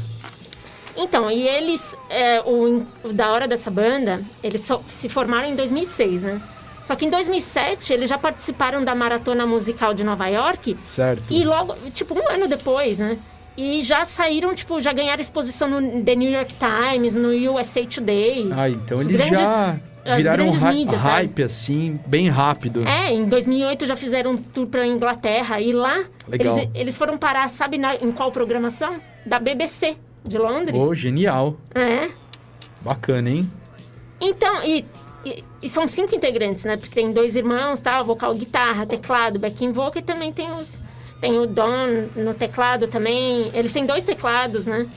Então, 0.96 1.30
e 1.30 1.46
eles, 1.48 1.96
é, 2.10 2.40
o, 2.40 2.84
o 3.04 3.12
da 3.12 3.32
hora 3.32 3.48
dessa 3.48 3.70
banda, 3.70 4.22
eles 4.42 4.60
só- 4.62 4.82
se 4.88 5.08
formaram 5.08 5.48
em 5.48 5.54
2006, 5.56 6.22
né? 6.22 6.40
Só 6.84 6.96
que 6.96 7.04
em 7.06 7.10
2007 7.10 7.92
eles 7.92 8.10
já 8.10 8.18
participaram 8.18 8.84
da 8.84 8.94
maratona 8.94 9.46
musical 9.46 9.94
de 9.94 10.02
Nova 10.04 10.26
York 10.26 10.76
Certo. 10.82 11.22
e 11.30 11.44
logo, 11.44 11.74
tipo, 11.94 12.12
um 12.18 12.28
ano 12.28 12.48
depois, 12.48 12.98
né? 12.98 13.18
E 13.56 13.82
já 13.82 14.04
saíram, 14.04 14.54
tipo, 14.54 14.80
já 14.80 14.92
ganharam 14.92 15.20
exposição 15.20 15.68
no 15.68 16.02
The 16.02 16.14
New 16.16 16.30
York 16.30 16.54
Times, 16.58 17.14
no 17.14 17.28
USA 17.52 17.84
Today. 17.86 18.48
Ah, 18.50 18.68
então 18.68 19.00
eles 19.00 19.08
grandes- 19.16 19.38
já 19.38 19.76
as 20.04 20.16
viraram 20.16 20.44
grandes 20.46 20.62
hy- 20.62 20.68
mídias, 20.74 21.02
hype, 21.02 21.42
assim, 21.44 22.00
bem 22.06 22.28
rápido. 22.28 22.82
É, 22.88 23.12
em 23.12 23.26
2008 23.26 23.86
já 23.86 23.94
fizeram 23.94 24.32
um 24.32 24.36
tour 24.36 24.66
pra 24.66 24.84
Inglaterra 24.86 25.60
e 25.60 25.72
lá 25.72 26.02
Legal. 26.26 26.58
eles, 26.58 26.70
eles 26.74 26.98
foram 26.98 27.16
parar, 27.16 27.48
sabe 27.48 27.78
na- 27.78 27.94
em 27.94 28.10
qual 28.10 28.32
programação? 28.32 28.96
Da 29.24 29.38
BBC 29.38 29.96
de 30.24 30.38
Londres. 30.38 30.80
Oh, 30.80 30.94
genial. 30.94 31.56
É. 31.74 32.10
Bacana, 32.80 33.30
hein? 33.30 33.50
Então, 34.20 34.62
e, 34.64 34.84
e, 35.24 35.44
e 35.62 35.68
são 35.68 35.86
cinco 35.86 36.14
integrantes, 36.14 36.64
né? 36.64 36.76
Porque 36.76 36.94
tem 36.94 37.12
dois 37.12 37.36
irmãos, 37.36 37.80
tá? 37.80 38.02
Vocal, 38.02 38.34
guitarra, 38.34 38.86
teclado, 38.86 39.38
backing 39.38 39.72
vocal 39.72 40.00
e 40.00 40.04
também 40.04 40.32
tem 40.32 40.50
os... 40.52 40.80
Tem 41.20 41.38
o 41.38 41.46
Don 41.46 42.08
no 42.16 42.34
teclado 42.34 42.88
também. 42.88 43.48
Eles 43.54 43.72
têm 43.72 43.86
dois 43.86 44.04
teclados, 44.04 44.66
né? 44.66 44.88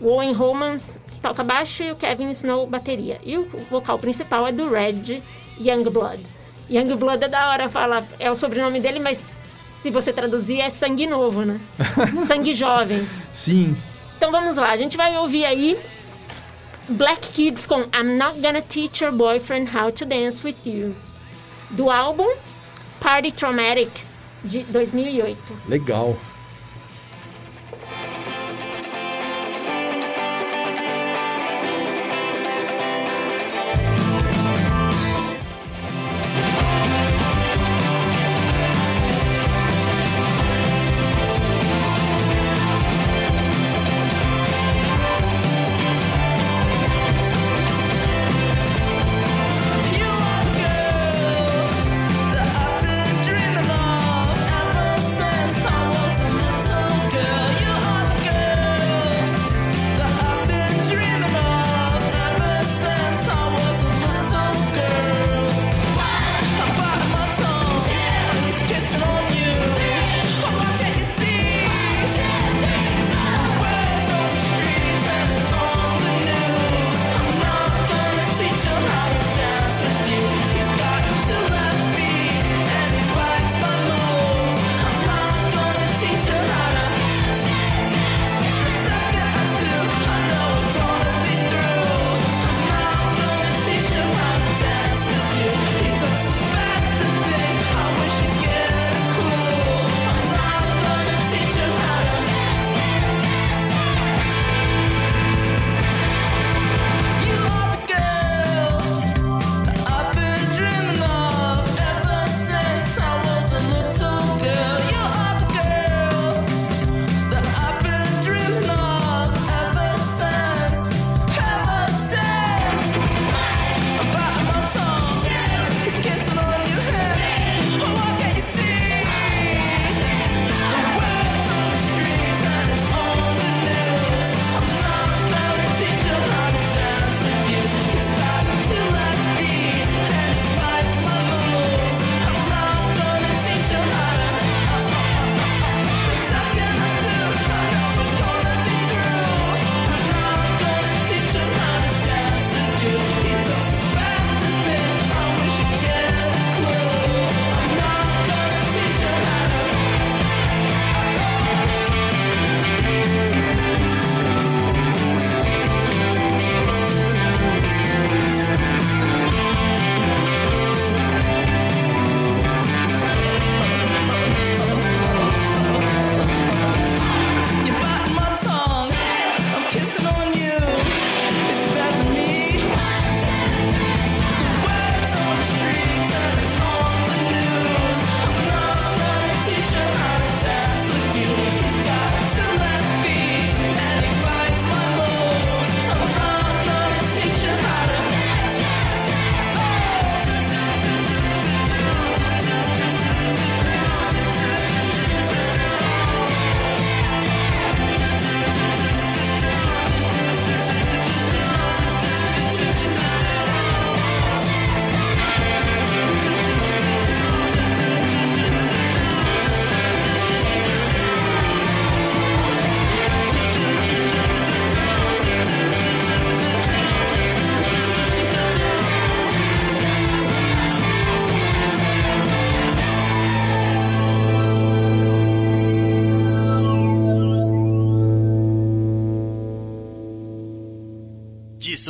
O 0.00 0.08
Owen 0.08 0.32
Romans 0.32 0.98
toca 1.20 1.44
baixo 1.44 1.82
e 1.82 1.90
o 1.90 1.96
Kevin 1.96 2.30
Snow 2.30 2.66
bateria. 2.66 3.18
E 3.22 3.36
o 3.36 3.46
vocal 3.70 3.98
principal 3.98 4.46
é 4.46 4.52
do 4.52 4.70
Red 4.70 5.22
Youngblood. 5.60 6.22
Youngblood 6.70 7.24
é 7.24 7.28
da 7.28 7.50
hora 7.50 7.68
falar, 7.68 8.04
é 8.18 8.30
o 8.30 8.34
sobrenome 8.34 8.80
dele, 8.80 8.98
mas 8.98 9.36
se 9.66 9.90
você 9.90 10.12
traduzir 10.12 10.60
é 10.60 10.70
sangue 10.70 11.06
novo, 11.06 11.44
né? 11.44 11.60
sangue 12.26 12.54
jovem. 12.54 13.06
Sim. 13.32 13.76
Então 14.16 14.30
vamos 14.30 14.56
lá, 14.56 14.70
a 14.70 14.76
gente 14.76 14.96
vai 14.96 15.16
ouvir 15.16 15.44
aí 15.44 15.78
Black 16.88 17.28
Kids 17.28 17.66
com 17.66 17.80
I'm 17.80 18.16
Not 18.16 18.40
Gonna 18.40 18.62
Teach 18.62 19.02
Your 19.02 19.12
Boyfriend 19.12 19.70
How 19.74 19.90
to 19.92 20.04
Dance 20.04 20.44
With 20.44 20.56
You, 20.66 20.94
do 21.70 21.90
álbum 21.90 22.28
Party 23.00 23.32
Traumatic 23.32 23.90
de 24.42 24.64
2008. 24.64 25.38
Legal. 25.68 26.16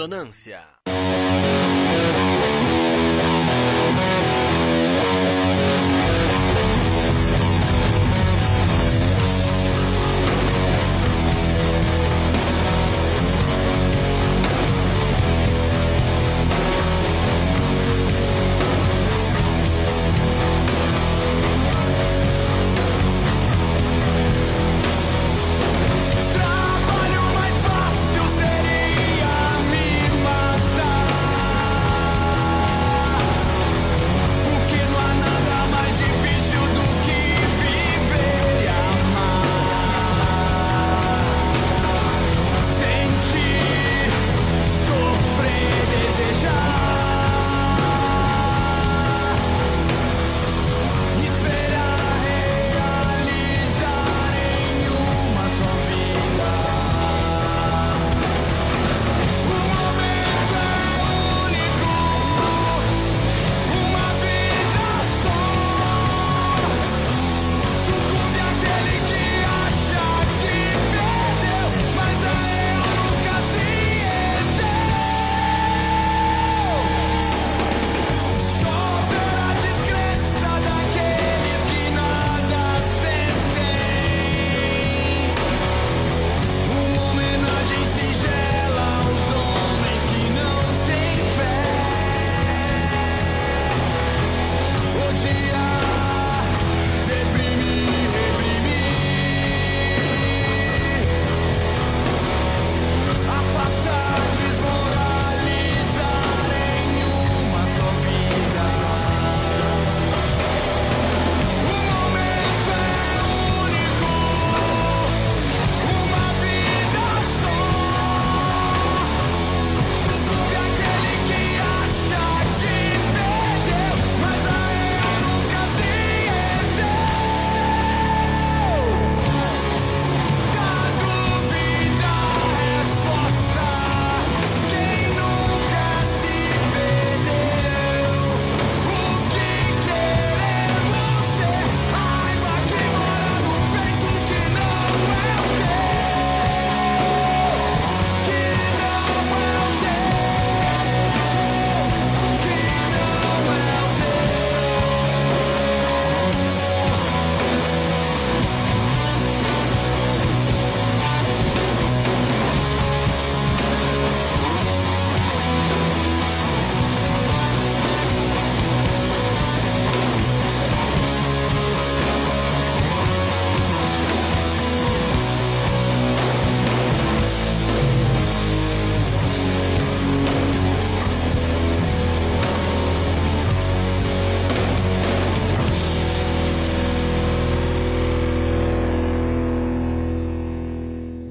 Dissonância. 0.04 0.73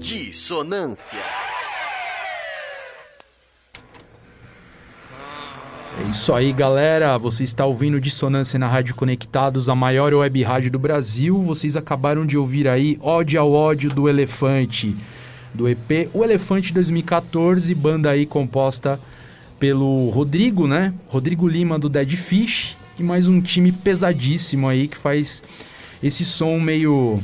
Dissonância. 0.03 1.17
É 5.97 6.09
isso 6.11 6.33
aí, 6.33 6.51
galera. 6.51 7.17
Você 7.17 7.45
está 7.45 7.65
ouvindo 7.65 8.01
Dissonância 8.01 8.59
na 8.59 8.67
Rádio 8.67 8.95
Conectados, 8.95 9.69
a 9.69 9.75
maior 9.75 10.13
web 10.13 10.43
rádio 10.43 10.71
do 10.71 10.77
Brasil. 10.77 11.41
Vocês 11.41 11.77
acabaram 11.77 12.25
de 12.25 12.37
ouvir 12.37 12.67
aí 12.67 12.97
Ódio 13.01 13.39
ao 13.39 13.53
Ódio 13.53 13.89
do 13.91 14.09
Elefante, 14.09 14.93
do 15.53 15.69
EP 15.69 16.09
O 16.13 16.21
Elefante 16.21 16.73
2014, 16.73 17.73
banda 17.73 18.09
aí 18.09 18.25
composta 18.25 18.99
pelo 19.57 20.09
Rodrigo, 20.09 20.67
né? 20.67 20.93
Rodrigo 21.07 21.47
Lima 21.47 21.79
do 21.79 21.87
Dead 21.87 22.11
Fish 22.17 22.75
e 22.99 23.03
mais 23.03 23.25
um 23.25 23.39
time 23.39 23.71
pesadíssimo 23.71 24.67
aí 24.67 24.89
que 24.89 24.97
faz 24.97 25.41
esse 26.03 26.25
som 26.25 26.59
meio 26.59 27.23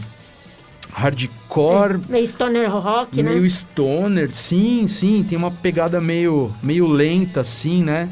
hardcore, 1.50 2.00
Meio 2.08 2.28
stoner 2.28 2.70
rock, 2.70 3.22
né? 3.24 3.32
meio 3.32 3.50
stoner, 3.50 4.32
sim, 4.32 4.88
sim, 4.88 5.26
tem 5.28 5.38
uma 5.38 5.52
pegada 5.52 6.00
meio, 6.00 6.54
meio 6.62 6.88
lenta, 6.88 7.42
assim, 7.42 7.84
né? 7.84 8.10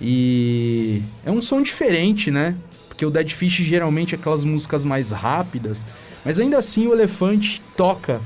E 0.00 1.02
é 1.24 1.30
um 1.30 1.40
som 1.40 1.60
diferente, 1.62 2.30
né? 2.30 2.54
Porque 2.88 3.04
o 3.04 3.10
Dead 3.10 3.30
Fish 3.30 3.54
geralmente 3.54 4.14
é 4.14 4.18
aquelas 4.18 4.44
músicas 4.44 4.84
mais 4.84 5.10
rápidas, 5.10 5.86
mas 6.24 6.38
ainda 6.38 6.58
assim 6.58 6.86
o 6.86 6.92
Elefante 6.92 7.60
toca 7.76 8.20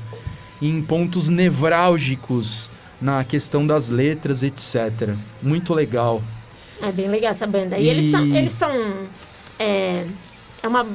em 0.61 0.81
pontos 0.81 1.29
nevrálgicos 1.29 2.69
na 3.01 3.23
questão 3.23 3.65
das 3.65 3.89
letras, 3.89 4.41
etc. 4.43 5.13
Muito 5.41 5.73
legal. 5.73 6.21
É 6.81 6.91
bem 6.91 7.07
legal 7.07 7.31
essa 7.31 7.45
banda. 7.47 7.77
E, 7.77 7.85
E- 7.85 7.89
eles 7.89 8.05
são. 8.05 8.25
Eles 8.35 8.53
são 8.53 8.71
é, 9.59 10.05
é 10.61 10.67
uma 10.67 10.85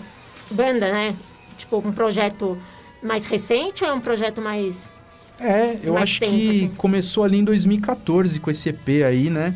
banda, 0.50 0.90
né? 0.92 1.14
Tipo, 1.56 1.78
um 1.78 1.92
projeto 1.92 2.58
mais 3.02 3.24
recente 3.26 3.84
ou 3.84 3.90
é 3.90 3.92
um 3.92 4.00
projeto 4.00 4.40
mais. 4.40 4.92
É, 5.40 5.78
eu 5.82 5.94
Mais 5.94 6.08
acho 6.08 6.20
tempo, 6.20 6.32
que 6.32 6.48
assim. 6.48 6.68
começou 6.76 7.24
ali 7.24 7.38
em 7.38 7.44
2014 7.44 8.38
com 8.38 8.50
esse 8.50 8.68
EP 8.68 9.04
aí, 9.04 9.28
né? 9.28 9.54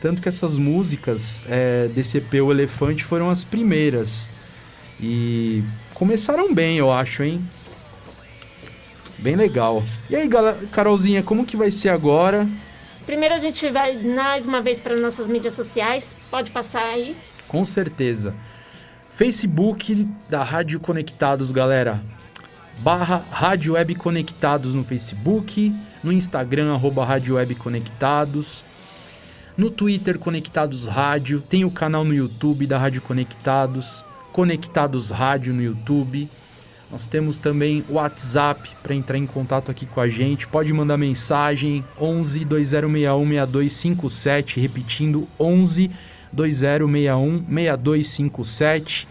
Tanto 0.00 0.22
que 0.22 0.28
essas 0.28 0.56
músicas 0.56 1.42
é, 1.48 1.88
desse 1.88 2.18
EP 2.18 2.34
O 2.42 2.50
Elefante 2.50 3.04
foram 3.04 3.28
as 3.28 3.44
primeiras. 3.44 4.30
E 5.00 5.62
começaram 5.92 6.54
bem, 6.54 6.78
eu 6.78 6.90
acho, 6.90 7.22
hein? 7.22 7.44
Bem 9.18 9.36
legal. 9.36 9.82
E 10.08 10.16
aí, 10.16 10.28
Carolzinha, 10.70 11.22
como 11.22 11.44
que 11.44 11.56
vai 11.56 11.70
ser 11.70 11.88
agora? 11.88 12.48
Primeiro 13.04 13.34
a 13.34 13.38
gente 13.38 13.68
vai 13.70 13.96
mais 13.96 14.46
uma 14.46 14.60
vez 14.60 14.80
para 14.80 14.96
nossas 14.96 15.28
mídias 15.28 15.54
sociais. 15.54 16.16
Pode 16.30 16.50
passar 16.50 16.84
aí. 16.84 17.16
Com 17.48 17.64
certeza. 17.64 18.34
Facebook 19.10 20.06
da 20.28 20.42
Rádio 20.42 20.78
Conectados, 20.80 21.50
galera. 21.50 22.02
Barra 22.78 23.24
Rádio 23.30 23.74
Web 23.74 23.94
Conectados 23.94 24.74
no 24.74 24.84
Facebook, 24.84 25.72
no 26.02 26.12
Instagram, 26.12 26.72
arroba 26.74 27.04
Rádio 27.04 27.36
Web 27.36 27.54
Conectados, 27.56 28.62
no 29.56 29.70
Twitter 29.70 30.18
Conectados 30.18 30.86
Rádio, 30.86 31.40
tem 31.40 31.64
o 31.64 31.70
canal 31.70 32.04
no 32.04 32.14
YouTube 32.14 32.66
da 32.66 32.76
Rádio 32.76 33.00
Conectados, 33.00 34.04
Conectados 34.30 35.10
Rádio 35.10 35.54
no 35.54 35.62
YouTube. 35.62 36.28
Nós 36.90 37.06
temos 37.06 37.38
também 37.38 37.82
o 37.88 37.94
WhatsApp 37.94 38.68
para 38.82 38.94
entrar 38.94 39.16
em 39.16 39.26
contato 39.26 39.70
aqui 39.70 39.86
com 39.86 39.98
a 39.98 40.08
gente. 40.08 40.46
Pode 40.46 40.72
mandar 40.74 40.98
mensagem 40.98 41.82
11 41.98 42.44
2061 42.44 43.28
6257, 43.28 44.60
repetindo 44.60 45.26
11 45.40 45.90
2061 46.30 47.38
6257. 47.48 49.08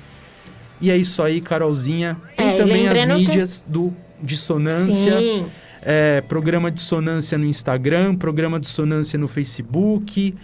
E 0.82 0.92
é 0.92 0.98
isso 0.98 1.22
aí, 1.24 1.42
Carolzinha. 1.42 2.18
Tem 2.36 2.50
É, 2.50 2.54
também 2.56 2.88
as 2.88 2.94
lembrando 2.96 3.20
que- 3.22 3.28
mídias 3.28 3.64
do 3.68 3.94
Dissonância. 4.22 5.20
Sim. 5.20 5.48
É, 5.82 6.22
programa 6.22 6.72
Dissonância 6.72 7.38
no 7.38 7.46
Instagram, 7.46 8.16
programa 8.16 8.60
Dissonância 8.60 9.18
no 9.20 9.28
Facebook. 9.28 10.36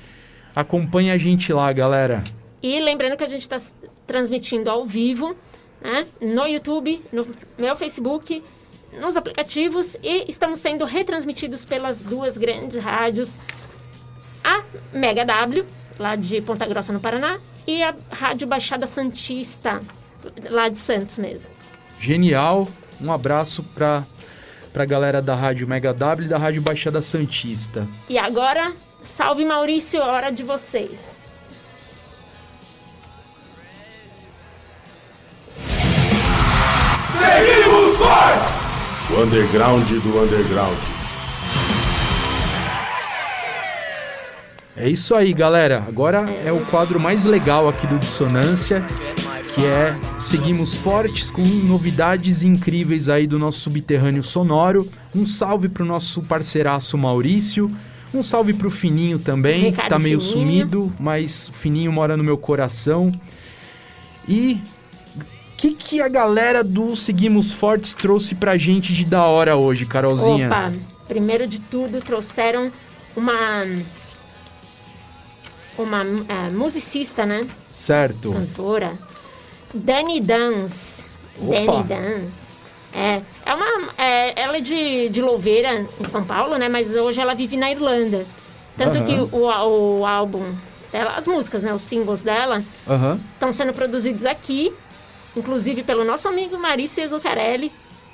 Acompanhe 0.56 1.12
a 1.12 1.18
gente 1.18 1.52
lá, 1.52 1.72
galera. 1.74 2.24
E 2.62 2.80
lembrando 2.80 3.18
que 3.18 3.24
a 3.24 3.30
gente 3.30 3.42
está 3.42 3.58
transmitindo 4.06 4.70
ao 4.70 4.86
vivo, 4.86 5.36
né? 5.82 6.06
No 6.22 6.46
YouTube, 6.46 7.02
no 7.12 7.26
meu 7.58 7.76
Facebook, 7.76 8.44
nos 9.00 9.18
aplicativos 9.18 9.96
e 10.04 10.26
estamos 10.30 10.60
sendo 10.60 10.86
retransmitidos 10.86 11.66
pelas 11.66 12.04
duas 12.04 12.38
grandes 12.38 12.82
rádios, 12.84 13.40
a 14.44 14.64
Mega 14.94 15.26
W, 15.26 15.66
lá 15.98 16.16
de 16.16 16.40
Ponta 16.42 16.68
Grossa, 16.68 16.92
no 16.94 17.00
Paraná, 17.00 17.40
e 17.66 17.82
a 17.82 17.96
Rádio 18.12 18.46
Baixada 18.48 18.86
Santista, 18.86 19.82
lá 20.50 20.70
de 20.70 20.78
Santos 20.78 21.18
mesmo. 21.18 21.54
Genial. 22.00 22.68
Um 23.00 23.12
abraço 23.12 23.64
pra, 23.76 24.04
pra 24.72 24.86
galera 24.86 25.22
da 25.22 25.36
Rádio 25.36 25.68
Mega 25.68 25.94
W 25.94 26.26
e 26.26 26.30
da 26.30 26.38
Rádio 26.38 26.62
Baixada 26.62 27.02
Santista. 27.02 27.88
E 28.08 28.18
agora, 28.18 28.74
salve 29.02 29.44
Maurício, 29.44 30.02
hora 30.02 30.30
de 30.32 30.44
vocês. 30.44 31.00
Seguimos 37.18 37.98
fortes! 37.98 38.62
O 39.10 39.24
underground 39.24 39.90
do 39.90 40.22
underground. 40.22 40.78
É 44.76 44.90
isso 44.90 45.16
aí, 45.16 45.34
galera. 45.34 45.84
Agora 45.88 46.30
é 46.44 46.52
o 46.52 46.66
quadro 46.66 47.00
mais 47.00 47.26
legal 47.26 47.68
aqui 47.68 47.86
do 47.86 48.00
Dissonância, 48.00 48.84
que 49.54 49.66
é 49.66 49.98
Seguimos 50.20 50.76
Fortes 50.76 51.30
com 51.30 51.42
novidades 51.42 52.42
incríveis 52.42 53.10
aí 53.10 53.28
do 53.28 53.38
nosso 53.38 53.60
subterrâneo 53.60 54.24
sonoro. 54.24 54.90
Um 55.14 55.26
salve 55.26 55.68
pro 55.68 55.84
nosso 55.84 56.22
parceiraço 56.22 56.98
Maurício. 56.98 57.70
Um 58.14 58.24
salve 58.24 58.54
pro 58.54 58.72
Fininho 58.72 59.20
também, 59.20 59.62
que 59.62 59.70
Ricardo 59.70 59.90
tá 59.90 60.00
meio 60.00 60.20
Fininho. 60.20 60.46
sumido, 60.46 60.94
mas 61.00 61.50
o 61.50 61.54
Fininho 61.54 61.92
mora 61.92 62.16
no 62.16 62.24
meu 62.24 62.38
coração. 62.38 63.12
E 64.28 64.60
o 65.16 65.58
que, 65.58 65.74
que 65.74 66.02
a 66.02 66.08
galera 66.08 66.64
do 66.64 66.96
Seguimos 66.96 67.52
Fortes 67.52 67.94
trouxe 67.94 68.36
pra 68.36 68.58
gente 68.58 68.94
de 68.94 69.06
da 69.06 69.24
hora 69.26 69.56
hoje, 69.56 69.86
Carolzinha? 69.86 70.48
Opa, 70.48 70.72
primeiro 71.08 71.48
de 71.48 71.60
tudo 71.60 72.00
trouxeram 72.00 72.72
uma 73.16 73.66
uma 75.78 76.04
é, 76.28 76.50
musicista, 76.50 77.26
né? 77.26 77.48
Certo. 77.72 78.34
Cantora, 78.34 78.98
Dani 79.74 80.20
Dance. 80.20 81.06
Opa. 81.40 81.54
Dani 81.54 81.84
Dance. 81.84 82.52
É, 82.94 83.22
é 83.46 83.54
uma, 83.54 83.94
é, 83.98 84.42
ela 84.42 84.58
é 84.58 84.62
de, 84.62 85.10
de 85.10 85.22
Louveira, 85.22 85.86
em 86.00 86.04
São 86.04 86.24
Paulo, 86.24 86.58
né? 86.58 86.68
Mas 86.68 86.94
hoje 86.94 87.22
ela 87.22 87.34
vive 87.34 87.56
na 87.56 87.72
Irlanda. 87.72 88.26
Tanto 88.78 88.98
Aham. 88.98 89.06
que 89.06 89.36
o, 89.36 90.00
o 90.00 90.06
álbum 90.06 90.44
dela, 90.92 91.14
as 91.16 91.28
músicas, 91.28 91.64
né? 91.64 91.74
Os 91.74 91.82
singles 91.82 92.22
dela, 92.22 92.64
estão 93.34 93.52
sendo 93.52 93.74
produzidos 93.74 94.26
aqui, 94.26 94.74
inclusive 95.36 95.84
pelo 95.84 96.04
nosso 96.04 96.28
amigo 96.28 96.58
Maurício 96.60 97.08
Zuccarelli, 97.08 97.72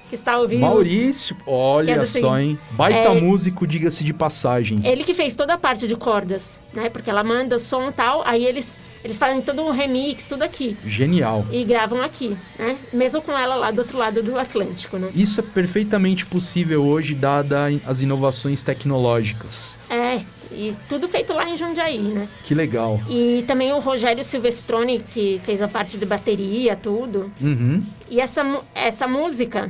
que 0.09 0.15
está 0.15 0.37
ouvindo. 0.39 0.61
Maurício, 0.61 1.35
é 1.35 1.41
olha 1.45 1.99
do 1.99 2.07
só, 2.07 2.13
seguinte, 2.13 2.33
hein? 2.33 2.59
Baita 2.71 3.09
é- 3.09 3.21
músico, 3.21 3.67
diga-se 3.67 4.03
de 4.03 4.13
passagem. 4.13 4.79
Ele 4.83 5.03
que 5.03 5.13
fez 5.13 5.35
toda 5.35 5.53
a 5.53 5.57
parte 5.57 5.87
de 5.87 5.95
cordas, 5.95 6.59
né? 6.73 6.89
Porque 6.89 7.09
ela 7.09 7.23
manda 7.23 7.59
som 7.59 7.89
e 7.89 7.91
tal, 7.91 8.23
aí 8.25 8.45
eles, 8.45 8.77
eles 9.03 9.17
fazem 9.17 9.41
todo 9.41 9.61
um 9.61 9.71
remix, 9.71 10.27
tudo 10.27 10.43
aqui. 10.43 10.77
Genial. 10.85 11.45
E 11.51 11.63
gravam 11.63 12.01
aqui, 12.01 12.35
né? 12.57 12.77
Mesmo 12.93 13.21
com 13.21 13.37
ela 13.37 13.55
lá 13.55 13.71
do 13.71 13.79
outro 13.79 13.97
lado 13.97 14.23
do 14.23 14.37
Atlântico, 14.37 14.97
né? 14.97 15.09
Isso 15.13 15.39
é 15.39 15.43
perfeitamente 15.43 16.25
possível 16.25 16.83
hoje, 16.85 17.13
dada 17.13 17.67
as 17.85 18.01
inovações 18.01 18.63
tecnológicas. 18.63 19.77
É, 19.89 20.21
e 20.51 20.73
tudo 20.87 21.07
feito 21.07 21.33
lá 21.33 21.47
em 21.49 21.57
Jundiaí, 21.57 21.99
né? 21.99 22.27
Que 22.43 22.53
legal. 22.55 22.99
E 23.09 23.43
também 23.45 23.71
o 23.73 23.79
Rogério 23.79 24.23
Silvestrone, 24.23 24.99
que 24.99 25.41
fez 25.43 25.61
a 25.61 25.67
parte 25.67 25.97
de 25.97 26.05
bateria, 26.05 26.75
tudo. 26.75 27.31
Uhum. 27.41 27.83
E 28.09 28.19
essa, 28.21 28.61
essa 28.73 29.07
música 29.07 29.69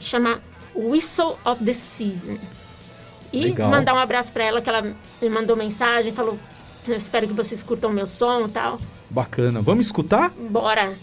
chama 0.00 0.40
Whistle 0.74 1.36
of 1.44 1.64
the 1.64 1.72
Season. 1.72 2.38
E 3.32 3.44
Legal. 3.44 3.68
mandar 3.70 3.94
um 3.94 3.98
abraço 3.98 4.32
pra 4.32 4.44
ela, 4.44 4.60
que 4.60 4.68
ela 4.68 4.82
me 4.82 5.28
mandou 5.28 5.56
mensagem, 5.56 6.12
falou: 6.12 6.38
"Eu 6.86 6.94
espero 6.94 7.26
que 7.26 7.32
vocês 7.32 7.62
curtam 7.62 7.90
meu 7.90 8.06
som 8.06 8.46
e 8.46 8.50
tal. 8.50 8.80
Bacana. 9.10 9.60
Vamos 9.60 9.86
escutar? 9.86 10.30
Bora! 10.30 10.94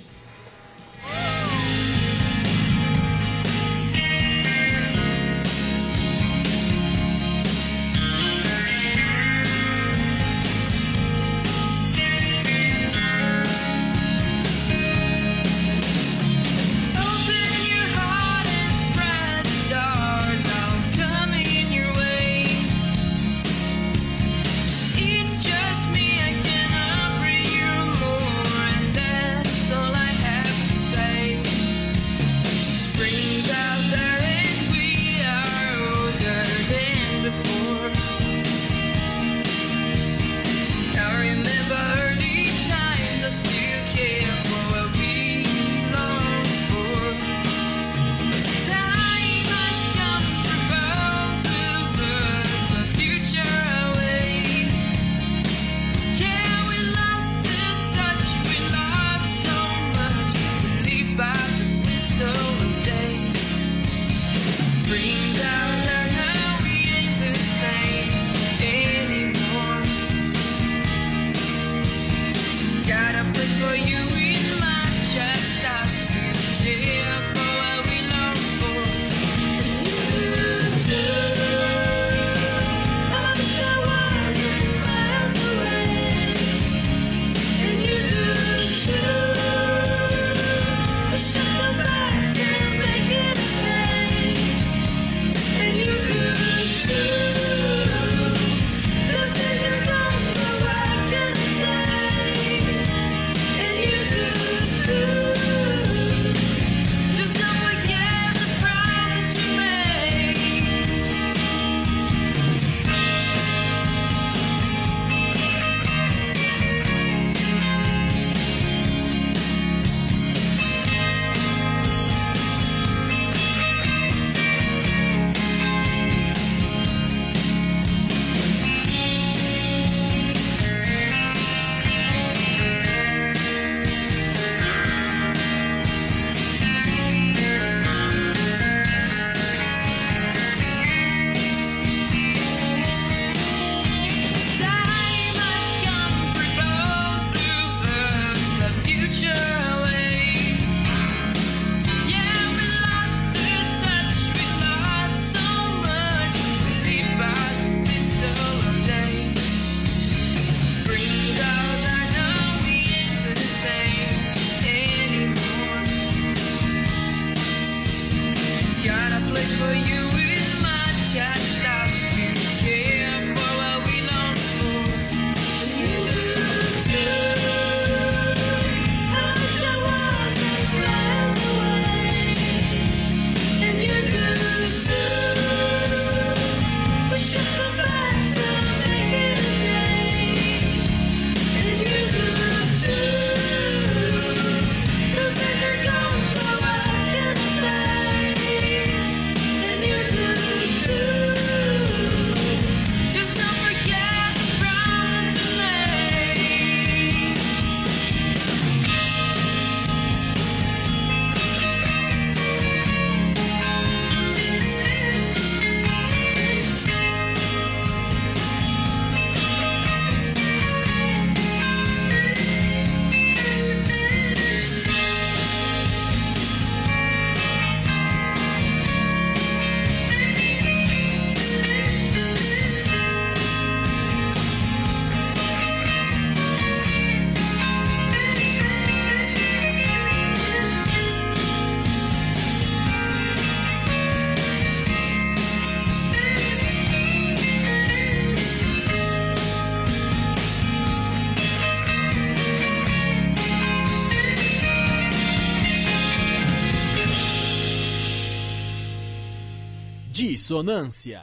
Dissonância. 260.24 261.21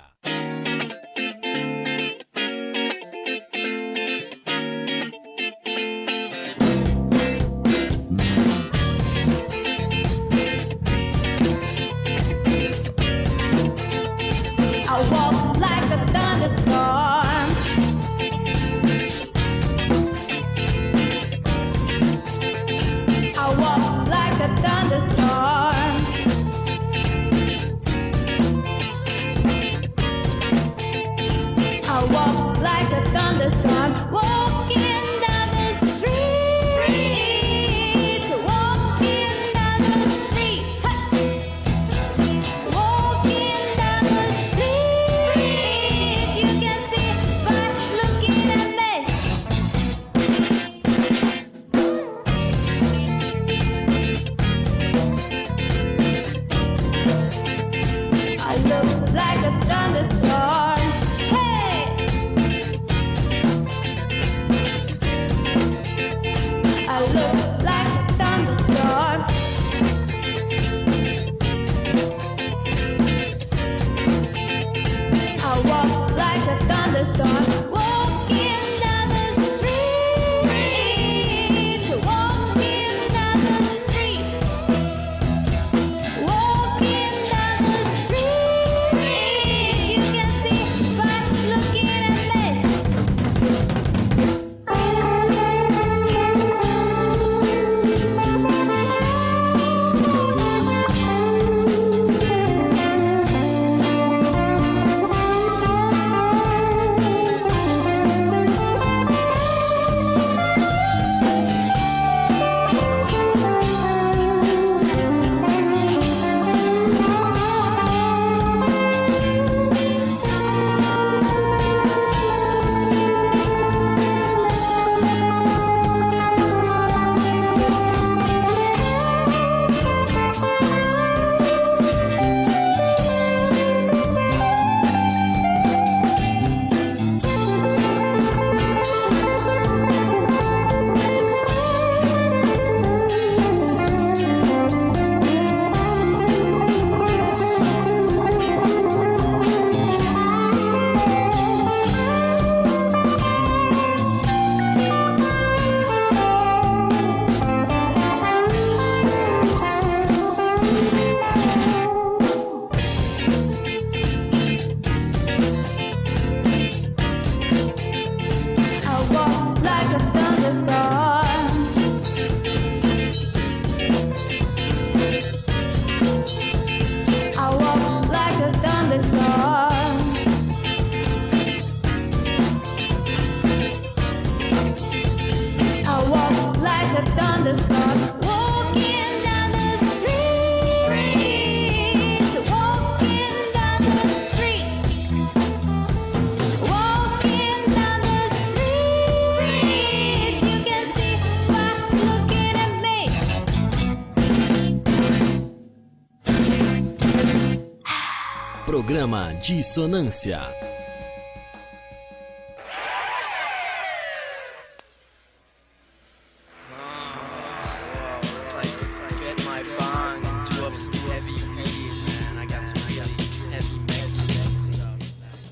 Mexican 223.88 224.60
stuff. 224.62 225.00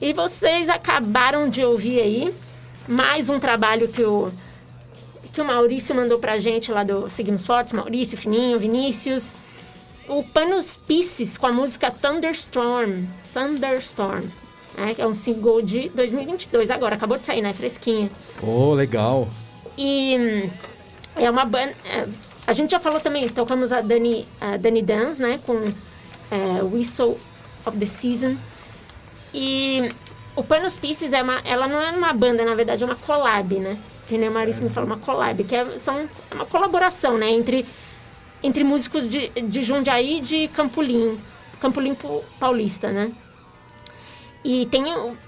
E 0.01 0.13
vocês 0.13 0.69
acabaram 0.69 1.49
de 1.49 1.65
ouvir 1.65 2.01
aí 2.01 2.35
mais 2.87 3.29
um 3.29 3.41
trabalho 3.41 3.89
que 3.89 4.05
o, 4.05 4.31
que 5.33 5.41
o 5.41 5.45
Maurício 5.45 5.93
mandou 5.93 6.21
pra 6.21 6.39
gente 6.39 6.71
lá 6.71 6.85
do 6.85 7.11
Seguimos 7.11 7.45
Fortes, 7.45 7.73
Maurício, 7.73 8.17
Fininho, 8.17 8.61
Vinícius. 8.61 9.35
O 10.09 10.23
Panos 10.23 10.77
Pisces 10.77 11.37
com 11.37 11.47
a 11.47 11.53
música 11.53 11.91
Thunderstorm. 11.91 13.05
Thunderstorm. 13.35 14.25
né, 14.77 14.95
é 14.97 15.07
um 15.07 15.13
single 15.13 15.61
de 15.61 15.91
2022, 15.91 16.71
agora, 16.71 16.95
acabou 16.95 17.19
de 17.19 17.27
sair, 17.27 17.43
né? 17.43 17.53
Fresquinha. 17.53 18.11
Oh, 18.43 18.73
legal. 18.73 19.29
E 19.77 20.17
hum, 20.19 20.51
é 21.17 21.31
uma 21.31 21.45
banda. 21.45 21.75
é, 21.85 22.09
a 22.47 22.53
gente 22.55 22.71
já 22.71 22.81
falou 22.81 23.01
também, 23.01 23.29
tocamos 23.29 23.71
a 23.71 23.83
Dani, 23.83 24.27
a 24.41 24.57
Dani 24.57 24.81
Dance, 24.81 25.21
né? 25.21 25.39
Com 25.45 25.63
é, 26.31 26.63
Whistle 26.63 27.19
of 27.67 27.77
the 27.77 27.85
Season. 27.85 28.37
E 29.35 29.91
o 30.35 30.43
Panos 30.43 30.79
Pieces 30.79 31.13
é 31.13 31.23
uma. 31.23 31.41
Ela 31.45 31.69
não 31.69 31.83
é 31.83 31.91
uma 31.91 32.15
banda, 32.15 32.45
na 32.45 32.55
verdade, 32.55 32.83
é 32.83 32.87
uma 32.87 32.97
collab, 32.97 33.59
né? 33.59 33.79
Que 34.09 34.17
nem 34.17 34.31
o 34.31 34.33
Maurício 34.33 34.65
me 34.65 34.71
falou, 34.71 34.89
uma 34.89 34.99
collab, 34.99 35.45
que 35.45 35.55
é, 35.55 35.79
são, 35.79 36.09
é 36.31 36.35
uma 36.35 36.47
colaboração, 36.47 37.19
né? 37.19 37.31
Entre, 37.31 37.67
entre 38.43 38.65
músicos 38.65 39.09
de, 39.09 39.29
de 39.29 39.63
Jundiaí 39.63 40.19
e 40.19 40.21
de 40.21 40.49
Campolim. 40.49 41.19
Campolim 41.61 41.97
Paulista, 42.39 42.91
né? 42.91 43.13
E 44.45 44.67
tem 44.67 44.85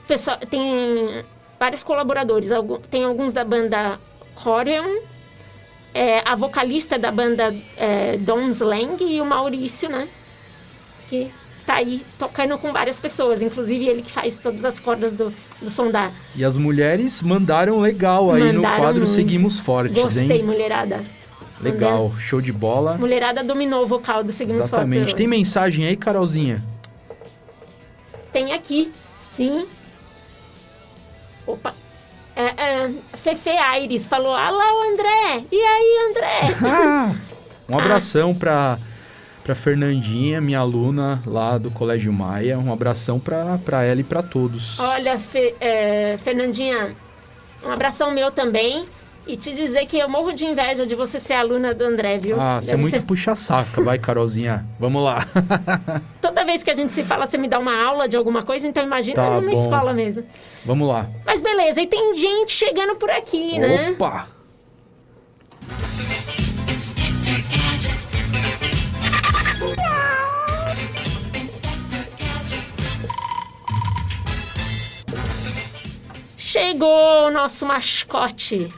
pessoal, 0.06 0.38
tem 0.38 1.24
vários 1.58 1.82
colaboradores. 1.82 2.50
Tem 2.90 3.04
alguns 3.04 3.32
da 3.32 3.44
banda 3.44 3.98
Corion, 4.34 5.00
é, 5.92 6.22
a 6.24 6.34
vocalista 6.34 6.98
da 6.98 7.10
banda 7.10 7.54
é, 7.76 8.16
Dons 8.16 8.60
Lang 8.60 9.02
e 9.02 9.20
o 9.20 9.26
Maurício, 9.26 9.88
né? 9.88 10.08
Que 11.08 11.30
tá 11.66 11.74
aí 11.74 12.02
tocando 12.18 12.56
com 12.58 12.72
várias 12.72 12.98
pessoas, 12.98 13.42
inclusive 13.42 13.86
ele 13.86 14.02
que 14.02 14.10
faz 14.10 14.38
todas 14.38 14.64
as 14.64 14.80
cordas 14.80 15.14
do, 15.14 15.32
do 15.60 15.68
som 15.68 15.90
da. 15.90 16.10
E 16.34 16.44
as 16.44 16.56
mulheres 16.56 17.20
mandaram 17.22 17.80
legal 17.80 18.32
aí 18.32 18.52
no 18.52 18.62
Mandaram 18.62 18.76
quadro 18.76 19.00
muito. 19.00 19.10
Seguimos 19.10 19.60
Fortes, 19.60 19.94
Gostei, 20.00 20.30
hein? 20.30 20.42
mulherada. 20.44 21.04
Legal, 21.60 22.12
show 22.18 22.40
de 22.40 22.52
bola. 22.52 22.96
Mulherada 22.96 23.44
dominou 23.44 23.82
o 23.84 23.86
vocal 23.86 24.24
do 24.24 24.32
Seguimos 24.32 24.64
Exatamente. 24.64 25.14
Tem 25.14 25.26
mensagem 25.26 25.86
aí, 25.86 25.96
Carolzinha? 25.96 26.62
Tem 28.32 28.52
aqui, 28.52 28.92
sim. 29.30 29.66
Opa. 31.46 31.74
É, 32.36 32.44
é, 32.44 32.90
Fefe 33.16 33.50
Aires 33.50 34.08
falou: 34.08 34.34
Alô, 34.34 34.92
André! 34.92 35.44
E 35.50 35.56
aí, 35.60 36.08
André? 36.10 36.56
Ah, 36.64 37.14
um 37.68 37.78
abração 37.78 38.34
pra, 38.34 38.78
pra 39.42 39.54
Fernandinha, 39.54 40.40
minha 40.40 40.60
aluna 40.60 41.20
lá 41.26 41.58
do 41.58 41.70
Colégio 41.70 42.12
Maia. 42.12 42.58
Um 42.58 42.72
abração 42.72 43.18
pra, 43.18 43.58
pra 43.58 43.82
ela 43.82 44.00
e 44.00 44.04
pra 44.04 44.22
todos. 44.22 44.78
Olha, 44.78 45.18
Fe- 45.18 45.54
é, 45.60 46.16
Fernandinha, 46.18 46.94
um 47.64 47.70
abração 47.70 48.12
meu 48.12 48.30
também. 48.30 48.86
E 49.26 49.36
te 49.36 49.52
dizer 49.54 49.86
que 49.86 49.98
eu 49.98 50.08
morro 50.08 50.32
de 50.32 50.44
inveja 50.44 50.84
de 50.86 50.94
você 50.94 51.20
ser 51.20 51.34
aluna 51.34 51.72
do 51.72 51.84
André, 51.84 52.18
viu? 52.18 52.40
Ah, 52.40 52.60
você 52.60 52.72
é 52.72 52.76
muito 52.76 52.90
ser- 52.96 53.02
puxa-saca. 53.02 53.80
Vai, 53.82 53.98
Carolzinha. 53.98 54.66
Vamos 54.78 55.04
lá. 55.04 55.26
Toda 56.20 56.44
vez 56.44 56.64
que 56.64 56.70
a 56.70 56.74
gente 56.74 56.92
se 56.92 57.04
fala, 57.04 57.26
você 57.28 57.38
me 57.38 57.46
dá 57.46 57.58
uma 57.58 57.76
aula 57.80 58.08
de 58.08 58.16
alguma 58.16 58.42
coisa, 58.42 58.66
então 58.66 58.82
imagina 58.82 59.16
Tá 59.22 59.30
numa 59.40 59.52
bom. 59.52 59.62
escola 59.62 59.92
mesmo. 59.92 60.24
Vamos 60.64 60.88
lá. 60.88 61.06
Mas 61.24 61.40
beleza, 61.40 61.80
e 61.80 61.86
tem 61.86 62.16
gente 62.16 62.50
chegando 62.50 62.96
por 62.96 63.10
aqui, 63.10 63.58
né? 63.58 63.90
Opa! 63.92 64.26
Chegou 76.36 77.26
o 77.26 77.30
nosso 77.30 77.66
mascote. 77.66 78.68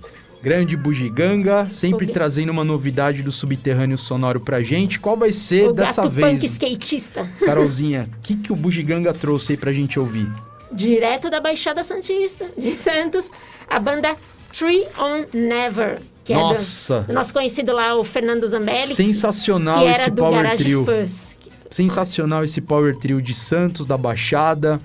Grande 0.43 0.77
Bugiganga, 0.77 1.71
sempre 1.71 2.05
Ok. 2.07 2.15
trazendo 2.15 2.51
uma 2.51 2.65
novidade 2.65 3.23
do 3.23 3.31
subterrâneo 3.31 3.97
sonoro 3.97 4.41
pra 4.41 4.61
gente. 4.63 4.99
Qual 4.99 5.17
vai 5.17 5.33
ser 5.33 5.69
o 5.71 5.73
dessa 5.73 6.03
gato 6.03 6.11
vez? 6.13 6.41
punk 6.41 6.47
skatista. 6.47 7.29
Carolzinha, 7.45 8.09
o 8.19 8.21
que, 8.23 8.35
que 8.37 8.53
o 8.53 8.57
Bugiganga 8.57 9.15
trouxe 9.15 9.53
aí 9.53 9.57
pra 9.57 9.73
gente 9.73 10.01
ouvir? 10.01 10.29
Direto 10.73 11.31
da 11.31 11.41
Baixada 11.41 11.83
Santista, 11.85 12.47
de 12.59 12.73
Santos, 12.73 13.31
a 13.71 13.79
banda 13.79 14.17
Tree 14.53 14.85
on 14.99 15.27
Never. 15.33 16.01
Que 16.25 16.35
Nossa. 16.35 16.95
é 16.95 17.01
do, 17.03 17.07
do 17.09 17.13
nosso 17.13 17.33
conhecido 17.33 17.73
lá, 17.73 17.97
o 17.97 18.03
Fernando 18.05 18.47
Zambelli. 18.49 18.89
que- 18.89 18.95
Sensacional 18.95 19.79
que 19.81 19.85
era 19.87 19.99
esse 20.03 20.11
do 20.11 20.23
Power 20.23 20.43
Garage 20.43 20.63
Trio. 20.65 20.85
Fuzz. 20.85 21.37
Sensacional 21.71 22.45
esse 22.45 22.61
Power 22.61 22.97
Trio 22.97 23.21
de 23.23 23.35
Santos, 23.35 23.87
da 23.87 23.97
Baixada. 23.97 24.81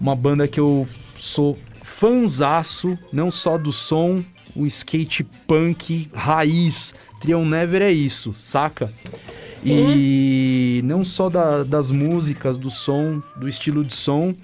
Uma 0.00 0.14
banda 0.16 0.46
que 0.48 0.58
eu 0.60 0.86
sou 1.18 1.56
fanzaço, 1.82 2.98
não 3.12 3.30
só 3.30 3.56
do 3.56 3.72
som, 3.72 4.24
o 4.54 4.66
skate 4.66 5.24
punk 5.46 6.08
raiz. 6.14 6.94
Trion 7.20 7.44
Never 7.44 7.80
é 7.82 7.92
isso, 7.92 8.34
saca? 8.36 8.92
Sim. 9.54 9.94
E 9.96 10.80
não 10.84 11.04
só 11.04 11.28
da- 11.30 11.62
das 11.62 11.90
músicas, 11.90 12.58
do 12.58 12.68
som, 12.70 13.22
do 13.36 13.48
estilo 13.48 13.84
de 13.84 13.94
som, 13.94 14.34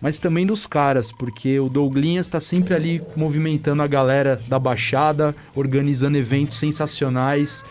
mas 0.00 0.18
também 0.18 0.46
dos 0.46 0.66
caras, 0.66 1.10
porque 1.10 1.58
o 1.58 1.68
Douglinhas 1.68 2.26
está 2.26 2.38
sempre 2.40 2.72
ali 2.74 3.02
movimentando 3.16 3.82
a 3.82 3.86
galera 3.86 4.40
da 4.48 4.58
Baixada, 4.58 5.34
organizando 5.56 6.16
eventos 6.16 6.56
sensacionais. 6.58 7.64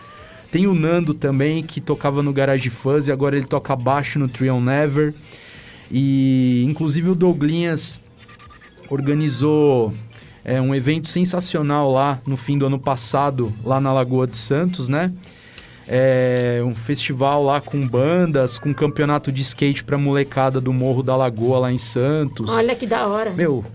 Tem 0.52 0.68
o 0.68 0.76
Nando 0.76 1.14
também, 1.14 1.64
que 1.64 1.80
tocava 1.80 2.22
no 2.22 2.34
Garage 2.34 2.70
Fuzz 2.70 3.08
e 3.08 3.12
agora 3.12 3.38
ele 3.38 3.46
toca 3.46 3.76
baixo 3.76 4.20
no 4.20 4.28
Trion 4.28 4.60
Never. 4.60 5.14
E 5.92 6.66
inclusive 6.68 7.10
o 7.10 7.16
Douglinhas 7.16 8.00
organizou 8.90 9.94
é, 10.44 10.62
um 10.62 10.74
evento 10.74 11.10
sensacional 11.10 11.92
lá 11.92 12.20
no 12.26 12.38
fim 12.38 12.58
do 12.58 12.66
ano 12.66 12.80
passado, 12.80 13.54
lá 13.64 13.80
na 13.80 13.92
Lagoa 13.92 14.28
de 14.28 14.38
Santos, 14.38 14.88
né? 14.88 15.12
É, 15.88 16.62
um 16.64 16.76
festival 16.76 17.44
lá 17.44 17.60
com 17.60 17.88
bandas, 17.88 18.60
com 18.60 18.74
campeonato 18.74 19.32
de 19.32 19.42
skate 19.42 19.84
pra 19.84 19.98
molecada 19.98 20.62
do 20.62 20.72
Morro 20.72 21.02
da 21.02 21.16
Lagoa 21.16 21.60
lá 21.60 21.72
em 21.72 21.80
Santos. 21.80 22.50
Olha 22.52 22.76
que 22.76 22.86
da 22.86 23.08
hora. 23.08 23.32
Meu, 23.32 23.66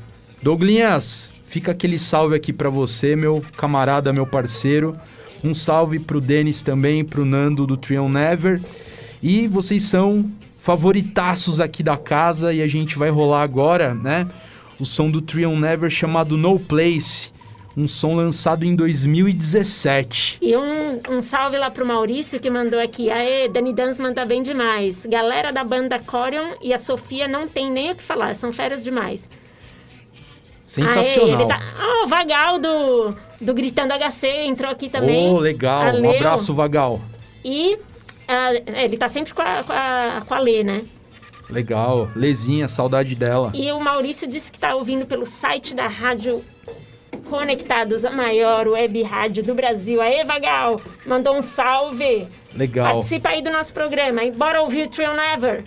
Douglinhas, 0.40 1.30
fica 1.46 1.72
aquele 1.72 1.98
salve 1.98 2.36
aqui 2.36 2.52
pra 2.52 2.70
você, 2.70 3.16
meu 3.16 3.44
camarada, 3.56 4.12
meu 4.12 4.26
parceiro. 4.26 4.96
Um 5.42 5.52
salve 5.52 5.98
pro 5.98 6.20
Denis 6.20 6.62
também, 6.62 7.04
pro 7.04 7.24
Nando 7.24 7.66
do 7.66 7.76
Trion 7.76 8.08
Never. 8.08 8.60
E 9.22 9.48
vocês 9.48 9.82
são 9.82 10.30
favoritaços 10.60 11.60
aqui 11.60 11.82
da 11.82 11.96
casa 11.96 12.52
e 12.52 12.62
a 12.62 12.66
gente 12.66 12.96
vai 12.96 13.10
rolar 13.10 13.42
agora, 13.42 13.92
né? 13.92 14.26
O 14.78 14.84
som 14.84 15.10
do 15.10 15.20
Trion 15.20 15.56
Never 15.56 15.90
chamado 15.90 16.36
No 16.36 16.58
Place. 16.58 17.32
Um 17.76 17.88
som 17.88 18.14
lançado 18.14 18.64
em 18.64 18.76
2017. 18.76 20.38
E 20.40 20.56
um, 20.56 21.00
um 21.10 21.20
salve 21.20 21.58
lá 21.58 21.70
pro 21.70 21.84
Maurício 21.84 22.38
que 22.38 22.48
mandou 22.48 22.78
aqui. 22.78 23.10
Aê, 23.10 23.48
Dani 23.48 23.72
Dans 23.72 23.98
manda 23.98 24.24
bem 24.24 24.42
demais. 24.42 25.04
Galera 25.06 25.52
da 25.52 25.64
banda 25.64 25.98
Corion 25.98 26.54
e 26.62 26.72
a 26.72 26.78
Sofia 26.78 27.26
não 27.26 27.48
tem 27.48 27.70
nem 27.70 27.90
o 27.90 27.96
que 27.96 28.02
falar, 28.02 28.34
são 28.34 28.52
férias 28.52 28.84
demais. 28.84 29.28
Sensacional. 30.64 31.28
Aê, 31.28 31.34
ele 31.34 31.46
tá... 31.46 31.60
Ah, 31.76 32.04
o 32.04 32.08
Vagal 32.08 32.58
do, 32.60 33.14
do 33.40 33.54
Gritando 33.54 33.92
HC 33.92 34.26
entrou 34.46 34.70
aqui 34.70 34.88
também. 34.88 35.28
Oh, 35.28 35.38
legal. 35.38 35.94
Um 35.96 36.10
abraço, 36.10 36.54
Vagal. 36.54 37.00
E 37.44 37.76
é, 38.28 38.84
ele 38.84 38.96
tá 38.96 39.08
sempre 39.08 39.34
com 39.34 39.42
a, 39.42 39.64
com, 39.64 39.72
a, 39.72 40.22
com 40.26 40.34
a 40.34 40.38
Lê, 40.38 40.62
né? 40.62 40.84
Legal. 41.54 42.10
Lezinha, 42.14 42.68
saudade 42.68 43.14
dela. 43.14 43.52
E 43.54 43.70
o 43.72 43.80
Maurício 43.80 44.28
disse 44.28 44.50
que 44.50 44.58
tá 44.58 44.74
ouvindo 44.74 45.06
pelo 45.06 45.24
site 45.24 45.74
da 45.74 45.86
Rádio 45.86 46.44
Conectados, 47.28 48.04
a 48.04 48.10
maior 48.10 48.68
web 48.68 49.02
rádio 49.02 49.42
do 49.42 49.54
Brasil. 49.54 50.00
Aê, 50.02 50.24
Vagal! 50.24 50.80
Mandou 51.06 51.36
um 51.36 51.42
salve. 51.42 52.28
Legal. 52.54 52.94
Participa 52.94 53.30
aí 53.30 53.42
do 53.42 53.50
nosso 53.50 53.72
programa. 53.72 54.22
E 54.24 54.30
bora 54.30 54.60
ouvir 54.60 54.86
o 54.86 54.90
Trill 54.90 55.14
Never. 55.14 55.64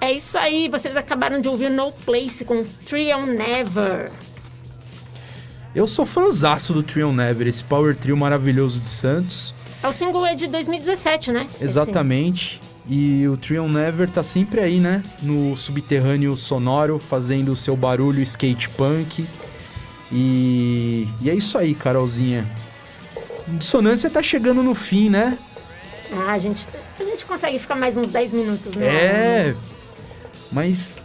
É 0.00 0.12
isso 0.12 0.38
aí, 0.38 0.68
vocês 0.68 0.96
acabaram 0.96 1.40
de 1.40 1.48
ouvir 1.48 1.70
No 1.70 1.92
Place 1.92 2.44
com 2.44 2.64
Trio 2.86 3.26
Never. 3.26 4.10
Eu 5.74 5.86
sou 5.86 6.06
fanzaço 6.06 6.72
do 6.72 6.82
Trio 6.82 7.12
Never, 7.12 7.46
esse 7.46 7.62
power 7.62 7.94
trio 7.94 8.16
maravilhoso 8.16 8.80
de 8.80 8.90
Santos. 8.90 9.54
É 9.82 9.86
o 9.86 9.92
single 9.92 10.26
é 10.26 10.34
de 10.34 10.46
2017, 10.46 11.30
né? 11.30 11.46
Esse. 11.54 11.64
Exatamente. 11.64 12.60
E 12.88 13.28
o 13.28 13.36
Trio 13.36 13.68
Never 13.68 14.10
tá 14.10 14.22
sempre 14.22 14.60
aí, 14.60 14.80
né? 14.80 15.04
No 15.22 15.56
subterrâneo 15.56 16.36
sonoro, 16.36 16.98
fazendo 16.98 17.52
o 17.52 17.56
seu 17.56 17.76
barulho 17.76 18.20
skate 18.22 18.68
punk. 18.70 19.24
E, 20.12 21.08
e 21.20 21.30
é 21.30 21.34
isso 21.34 21.56
aí, 21.56 21.74
Carolzinha. 21.74 22.46
Dissonância 23.46 24.10
tá 24.10 24.22
chegando 24.22 24.62
no 24.62 24.74
fim, 24.74 25.08
né? 25.08 25.38
Ah, 26.12 26.32
a 26.32 26.38
gente, 26.38 26.66
a 26.98 27.04
gente 27.04 27.24
consegue 27.24 27.58
ficar 27.58 27.76
mais 27.76 27.96
uns 27.96 28.08
10 28.08 28.32
minutos, 28.32 28.74
né? 28.74 28.86
É. 28.86 29.54
Mas 30.50 31.00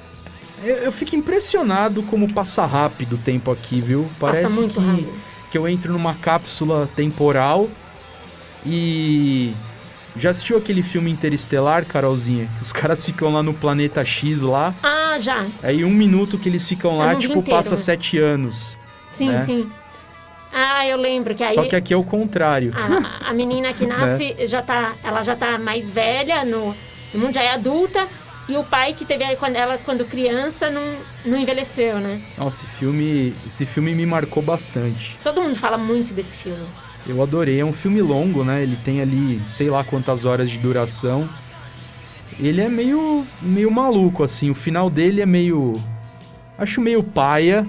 eu, 0.64 0.76
eu 0.78 0.92
fico 0.92 1.16
impressionado 1.16 2.02
como 2.04 2.32
passa 2.34 2.66
rápido 2.66 3.14
o 3.14 3.18
tempo 3.18 3.52
aqui, 3.52 3.80
viu? 3.82 4.10
Passa 4.20 4.42
Parece 4.42 4.54
muito 4.54 4.82
que, 4.82 4.88
rápido. 4.88 5.14
que 5.52 5.58
eu 5.58 5.68
entro 5.68 5.94
numa 5.94 6.16
cápsula 6.16 6.90
temporal 6.96 7.70
e. 8.66 9.54
Já 10.18 10.30
assistiu 10.30 10.58
aquele 10.58 10.82
filme 10.82 11.12
Interestelar, 11.12 11.86
Carolzinha? 11.86 12.50
Os 12.62 12.72
caras 12.74 13.06
ficam 13.06 13.34
lá 13.34 13.44
no 13.44 13.54
planeta 13.54 14.04
X 14.06 14.42
lá. 14.42 14.74
Ah, 14.82 15.18
já. 15.20 15.46
Aí 15.62 15.84
um 15.84 15.90
minuto 15.92 16.38
que 16.38 16.48
eles 16.48 16.68
ficam 16.68 16.98
lá, 16.98 17.16
tipo, 17.16 17.40
inteiro. 17.40 17.58
passa 17.58 17.76
sete 17.76 18.18
anos. 18.18 18.78
Sim, 19.08 19.30
né? 19.30 19.40
sim. 19.46 19.72
Ah, 20.52 20.88
eu 20.88 20.98
lembro 20.98 21.36
que 21.36 21.44
aí 21.44 21.54
Só 21.54 21.64
que 21.64 21.76
aqui 21.76 21.94
é 21.94 21.98
o 21.98 22.04
contrário. 22.04 22.74
a, 22.76 23.30
a 23.30 23.34
menina 23.34 23.74
que 23.74 23.86
nasce 23.88 24.36
já 24.48 24.62
tá, 24.62 24.94
ela 25.04 25.22
já 25.22 25.36
tá 25.36 25.58
mais 25.58 25.92
velha 25.92 26.46
no, 26.46 26.76
no 27.14 27.20
mundo 27.20 27.34
já 27.34 27.44
é 27.44 27.52
adulta 27.52 28.08
e 28.48 28.56
o 28.56 28.64
pai 28.64 28.94
que 28.94 29.04
teve 29.04 29.24
aí 29.24 29.36
quando 29.36 29.56
ela 29.56 29.78
quando 29.80 30.06
criança 30.06 30.70
não, 30.70 30.96
não 31.26 31.38
envelheceu, 31.38 32.00
né? 32.00 32.22
Nossa, 32.38 32.64
esse 32.64 32.76
filme, 32.78 33.34
esse 33.46 33.66
filme 33.66 33.94
me 33.94 34.06
marcou 34.06 34.42
bastante. 34.42 35.18
Todo 35.24 35.42
mundo 35.42 35.56
fala 35.56 35.78
muito 35.78 36.14
desse 36.14 36.38
filme. 36.38 36.66
Eu 37.08 37.22
adorei. 37.22 37.60
É 37.60 37.66
um 37.66 37.74
filme 37.74 38.02
longo, 38.02 38.44
né? 38.44 38.64
Ele 38.64 38.78
tem 38.84 39.02
ali, 39.02 39.42
sei 39.48 39.70
lá 39.70 39.84
quantas 39.84 40.26
horas 40.26 40.50
de 40.50 40.58
duração. 40.58 41.28
Ele 42.40 42.62
é 42.62 42.70
meio, 42.70 43.26
meio 43.42 43.72
maluco, 43.72 44.24
assim. 44.24 44.50
O 44.50 44.56
final 44.56 44.90
dele 44.90 45.22
é 45.22 45.26
meio. 45.26 45.82
Acho 46.58 46.80
meio 46.82 47.04
paia. 47.04 47.66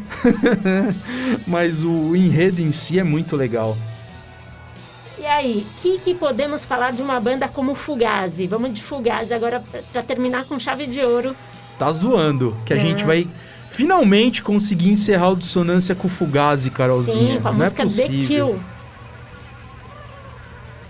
Mas 1.47 1.82
o 1.82 2.14
enredo 2.14 2.61
em 2.61 2.72
si 2.72 2.99
é 2.99 3.05
muito 3.05 3.34
legal. 3.37 3.76
E 5.18 5.26
aí, 5.26 5.66
o 5.68 5.80
que, 5.82 5.99
que 5.99 6.14
podemos 6.14 6.66
falar 6.66 6.93
de 6.93 7.03
uma 7.03 7.18
banda 7.18 7.49
como 7.49 7.74
Fugazi? 7.74 8.47
Vamos 8.47 8.72
de 8.72 8.82
Fugazi 8.82 9.34
agora 9.34 9.61
pra- 9.70 9.80
pra 9.93 10.03
terminar 10.03 10.45
com 10.45 10.59
chave 10.59 10.87
de 10.87 11.01
ouro. 11.01 11.34
Tá 11.78 11.91
zoando. 11.91 12.57
Que 12.64 12.74
a 12.74 12.76
É. 12.76 12.78
gente 12.78 13.05
vai 13.05 13.26
finalmente 13.70 14.43
conseguir 14.43 14.91
encerrar 14.91 15.30
o 15.30 15.37
Dissonância 15.37 15.95
com 15.95 16.07
o 16.07 16.11
Fugazi, 16.11 16.70
Carolzinha. 16.70 17.37
Sim, 17.37 17.41
com 17.43 17.49
a 17.49 17.53
Não 17.53 17.59
música 17.59 17.82
é 17.82 17.87
The 17.87 17.91
possível. 17.91 18.26
Kill. 18.26 18.61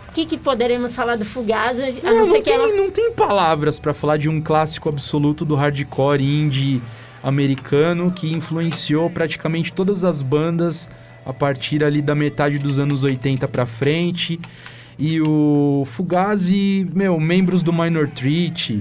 O 0.09 0.12
que, 0.12 0.24
que 0.26 0.38
poderemos 0.38 0.94
falar 0.97 1.16
do 1.16 1.24
Fugazi? 1.24 1.82
A 1.82 2.11
Não, 2.11 2.18
não, 2.20 2.26
não 2.26 2.42
tem, 2.42 2.53
ela. 2.55 2.68
não 2.68 2.90
tem 2.90 3.12
palavras 3.12 3.78
pra 3.78 3.92
falar 3.92 4.16
de 4.16 4.28
um 4.28 4.40
clássico 4.40 4.88
absoluto 4.88 5.44
do 5.44 5.55
hardcore 5.55 6.22
indie 6.22 6.80
americano 7.27 8.12
que 8.12 8.33
influenciou 8.33 9.11
praticamente 9.11 9.72
todas 9.72 10.05
as 10.05 10.22
bandas 10.22 10.89
a 11.24 11.33
partir 11.33 11.83
ali 11.83 12.01
da 12.01 12.14
metade 12.14 12.57
dos 12.57 12.79
anos 12.79 13.03
80 13.03 13.49
pra 13.49 13.66
frente. 13.66 14.39
E 14.97 15.20
o 15.20 15.85
Fugazi, 15.87 16.87
meu, 16.95 17.18
membros 17.18 17.64
do 17.64 17.72
Minor 17.72 18.09
Threat, 18.09 18.81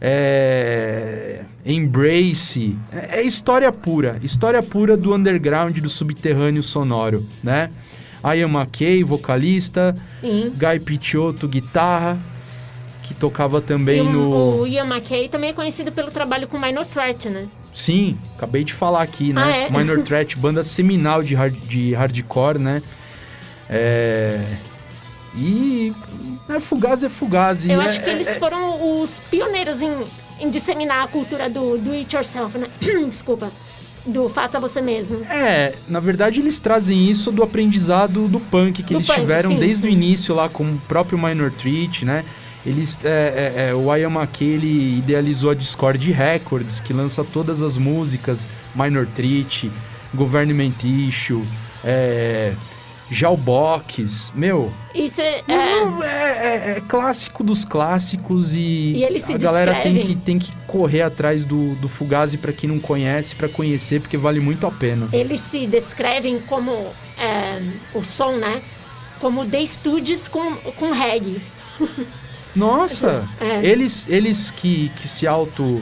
é, 0.00 1.42
Embrace, 1.66 2.76
é, 2.90 3.20
é 3.20 3.22
história 3.22 3.70
pura, 3.70 4.18
história 4.22 4.62
pura 4.62 4.96
do 4.96 5.14
underground, 5.14 5.78
do 5.78 5.88
subterrâneo 5.90 6.62
sonoro, 6.62 7.26
né? 7.44 7.70
Ian 8.24 8.48
McKay, 8.48 9.04
vocalista, 9.04 9.94
Sim. 10.06 10.50
Guy 10.56 10.80
Picciotto, 10.80 11.46
guitarra, 11.46 12.18
que 13.02 13.12
tocava 13.12 13.60
também 13.60 14.00
o, 14.00 14.12
no... 14.12 14.60
o 14.60 14.66
Ian 14.66 14.86
McKay 14.86 15.28
também 15.28 15.50
é 15.50 15.52
conhecido 15.52 15.92
pelo 15.92 16.10
trabalho 16.10 16.48
com 16.48 16.58
Minor 16.58 16.86
Threat, 16.86 17.28
né? 17.28 17.48
Sim, 17.74 18.18
acabei 18.36 18.64
de 18.64 18.72
falar 18.74 19.02
aqui, 19.02 19.32
né? 19.32 19.42
Ah, 19.42 19.50
é? 19.56 19.70
Minor 19.70 20.02
Threat, 20.04 20.36
banda 20.36 20.62
seminal 20.62 21.22
de, 21.22 21.34
hard, 21.34 21.54
de 21.66 21.94
hardcore, 21.94 22.58
né? 22.58 22.82
É... 23.68 24.40
E... 25.34 25.92
É 26.48 26.60
Fugazi 26.60 27.06
é 27.06 27.08
Fugazi. 27.08 27.70
Eu 27.70 27.80
é- 27.80 27.86
acho 27.86 28.02
que 28.02 28.10
é- 28.10 28.12
eles 28.12 28.28
é- 28.28 28.34
foram 28.34 29.00
os 29.00 29.18
pioneiros 29.30 29.80
em, 29.80 29.90
em 30.40 30.50
disseminar 30.50 31.04
a 31.04 31.08
cultura 31.08 31.48
do 31.48 31.78
do 31.78 31.92
it 31.92 32.14
yourself, 32.14 32.58
né? 32.58 32.68
Desculpa. 33.08 33.50
Do 34.04 34.28
faça 34.28 34.58
você 34.60 34.80
mesmo. 34.82 35.24
É, 35.30 35.74
na 35.88 36.00
verdade 36.00 36.40
eles 36.40 36.58
trazem 36.58 37.08
isso 37.08 37.30
do 37.30 37.42
aprendizado 37.42 38.26
do 38.28 38.40
punk 38.40 38.82
que 38.82 38.92
Do 38.92 38.98
eles 38.98 39.06
punk, 39.06 39.20
tiveram 39.20 39.50
sim, 39.50 39.58
desde 39.60 39.86
o 39.86 39.90
sim. 39.90 39.96
início 39.96 40.34
lá 40.34 40.48
com 40.48 40.64
o 40.64 40.78
próprio 40.88 41.16
Minor 41.16 41.50
Threat, 41.52 42.04
né? 42.04 42.24
Eles, 42.64 42.98
é, 43.04 43.08
é, 43.56 43.68
é, 43.70 43.74
o 43.74 43.94
Ian 43.94 44.10
McKay, 44.10 44.48
ele 44.50 44.98
idealizou 44.98 45.50
a 45.50 45.54
Discord 45.54 46.12
Records, 46.12 46.78
que 46.80 46.92
lança 46.92 47.24
todas 47.24 47.60
as 47.60 47.76
músicas, 47.76 48.46
Minor 48.74 49.06
Threat, 49.06 49.70
Government 50.14 50.74
Issue, 50.84 51.44
é, 51.84 52.52
Jalbox, 53.10 54.32
meu, 54.34 54.72
Isso 54.94 55.20
é. 55.20 55.42
não, 55.46 56.02
é, 56.02 56.08
é- 56.08 56.74
é 56.78 56.82
clássico 56.86 57.42
dos 57.44 57.64
clássicos 57.64 58.54
e, 58.54 58.94
E 58.96 59.04
a 59.04 59.38
galera 59.38 59.74
tem 59.82 59.98
que, 59.98 60.14
tem 60.16 60.38
que 60.38 60.52
correr 60.66 61.02
atrás 61.02 61.44
do, 61.44 61.74
do 61.74 61.88
Fugazi 61.88 62.38
pra 62.38 62.52
quem 62.52 62.68
não 62.70 62.78
conhece, 62.78 63.34
pra 63.34 63.48
conhecer, 63.48 64.00
porque 64.00 64.16
vale 64.16 64.40
muito 64.40 64.66
a 64.66 64.70
pena. 64.70 65.08
eles 65.12 65.40
se 65.40 65.66
descrevem 65.66 66.38
como 66.40 66.72
é, 67.18 67.60
o 67.94 68.02
som, 68.04 68.32
né? 68.36 68.62
Como 69.20 69.44
The 69.46 69.64
Studios 69.66 70.26
com, 70.28 70.54
com 70.76 70.92
reggae. 70.92 71.40
Nossa, 72.54 73.24
É. 73.40 73.64
eles, 73.64 74.04
eles 74.08 74.50
que, 74.50 74.90
que 74.96 75.08
se 75.08 75.26
auto 75.26 75.80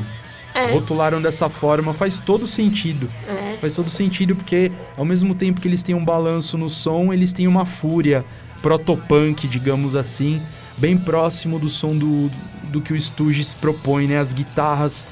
É. 0.54 0.72
rotularam 0.72 1.20
dessa 1.22 1.48
forma 1.48 1.92
faz 1.94 2.18
todo 2.18 2.46
sentido. 2.46 3.08
É. 3.28 3.56
Faz 3.60 3.72
todo 3.72 3.88
sentido 3.90 4.34
porque 4.34 4.70
ao 4.96 5.04
mesmo 5.04 5.34
tempo 5.34 5.60
que 5.60 5.68
eles 5.68 5.82
têm 5.82 5.94
um 5.94 6.04
balanço 6.04 6.56
no 6.58 6.68
som, 6.70 7.12
eles 7.12 7.32
têm 7.32 7.46
uma 7.46 7.64
fúria 7.66 8.24
protopunk, 8.62 9.46
digamos 9.48 9.94
assim, 9.94 10.40
bem 10.76 10.96
próximo 10.96 11.58
do 11.58 11.68
som 11.68 11.96
do, 11.96 12.30
do 12.64 12.80
que 12.80 12.92
o 12.92 13.00
Stooges 13.00 13.54
propõe, 13.54 14.06
né? 14.06 14.18
As 14.18 14.32
guitarras, 14.32 15.06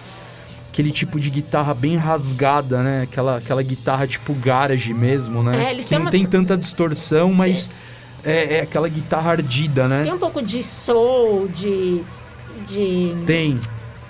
aquele 0.72 0.92
tipo 0.92 1.18
de 1.18 1.30
guitarra 1.30 1.72
bem 1.74 1.96
rasgada, 1.96 2.82
né? 2.82 3.02
Aquela, 3.02 3.38
aquela 3.38 3.62
guitarra 3.62 4.06
tipo 4.06 4.34
garage 4.34 4.92
mesmo, 4.92 5.42
né? 5.42 5.66
É, 5.66 5.70
eles 5.72 5.86
que 5.88 5.94
não 5.94 6.02
umas- 6.02 6.12
tem 6.12 6.24
tanta 6.26 6.56
distorção, 6.56 7.32
mas 7.32 7.70
é, 7.70 7.72
é 8.24 8.60
aquela 8.60 8.88
guitarra 8.88 9.30
ardida, 9.32 9.86
né? 9.88 10.04
Tem 10.04 10.12
um 10.12 10.18
pouco 10.18 10.42
de 10.42 10.62
soul, 10.62 11.48
de. 11.48 12.02
de. 12.66 13.14
Tem. 13.26 13.58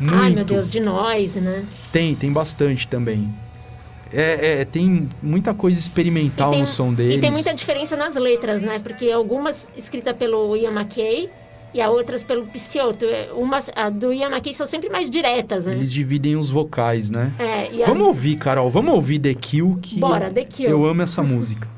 Muito. 0.01 0.15
Ai 0.15 0.31
meu 0.31 0.45
Deus, 0.45 0.69
de 0.69 0.81
noise, 0.81 1.41
né? 1.41 1.65
Tem, 1.93 2.15
tem 2.15 2.33
bastante 2.33 2.87
também. 2.87 3.29
É, 4.13 4.61
é, 4.61 4.65
tem 4.65 5.09
muita 5.23 5.53
coisa 5.53 5.79
experimental 5.79 6.51
tem, 6.51 6.61
no 6.61 6.67
som 6.67 6.95
deles. 6.95 7.17
e 7.17 7.19
tem 7.21 7.31
muita 7.31 7.53
diferença 7.53 7.95
nas 7.97 8.15
letras, 8.15 8.63
né? 8.63 8.79
Porque 8.79 9.11
algumas 9.11 9.69
escritas 9.77 10.17
pelo 10.17 10.57
Ian 10.57 10.71
McKay 10.71 11.29
e 11.75 11.81
as 11.83 11.91
outras 11.91 12.25
pelo 12.25 12.47
Picciotto. 12.47 13.05
É, 13.05 13.29
Umas, 13.35 13.71
a 13.77 13.91
do 13.91 14.13
Ian 14.13 14.31
McKay 14.31 14.55
são 14.55 14.67
sempre 14.67 14.89
mais 14.89 15.11
diretas, 15.11 15.67
né? 15.67 15.75
Eles 15.75 15.93
dividem 15.93 16.37
os 16.37 16.49
vocais, 16.49 17.11
né? 17.11 17.33
É, 17.39 17.83
a- 17.83 17.87
Vamos 17.87 18.07
ouvir, 18.07 18.37
Carol. 18.37 18.71
Vamos 18.71 18.95
ouvir 18.95 19.19
The 19.19 19.35
Kill, 19.35 19.79
que 19.83 20.01
Bora, 20.01 20.31
The 20.31 20.45
Kill. 20.45 20.71
eu 20.71 20.87
amo 20.87 21.03
essa 21.03 21.23
música. 21.23 21.69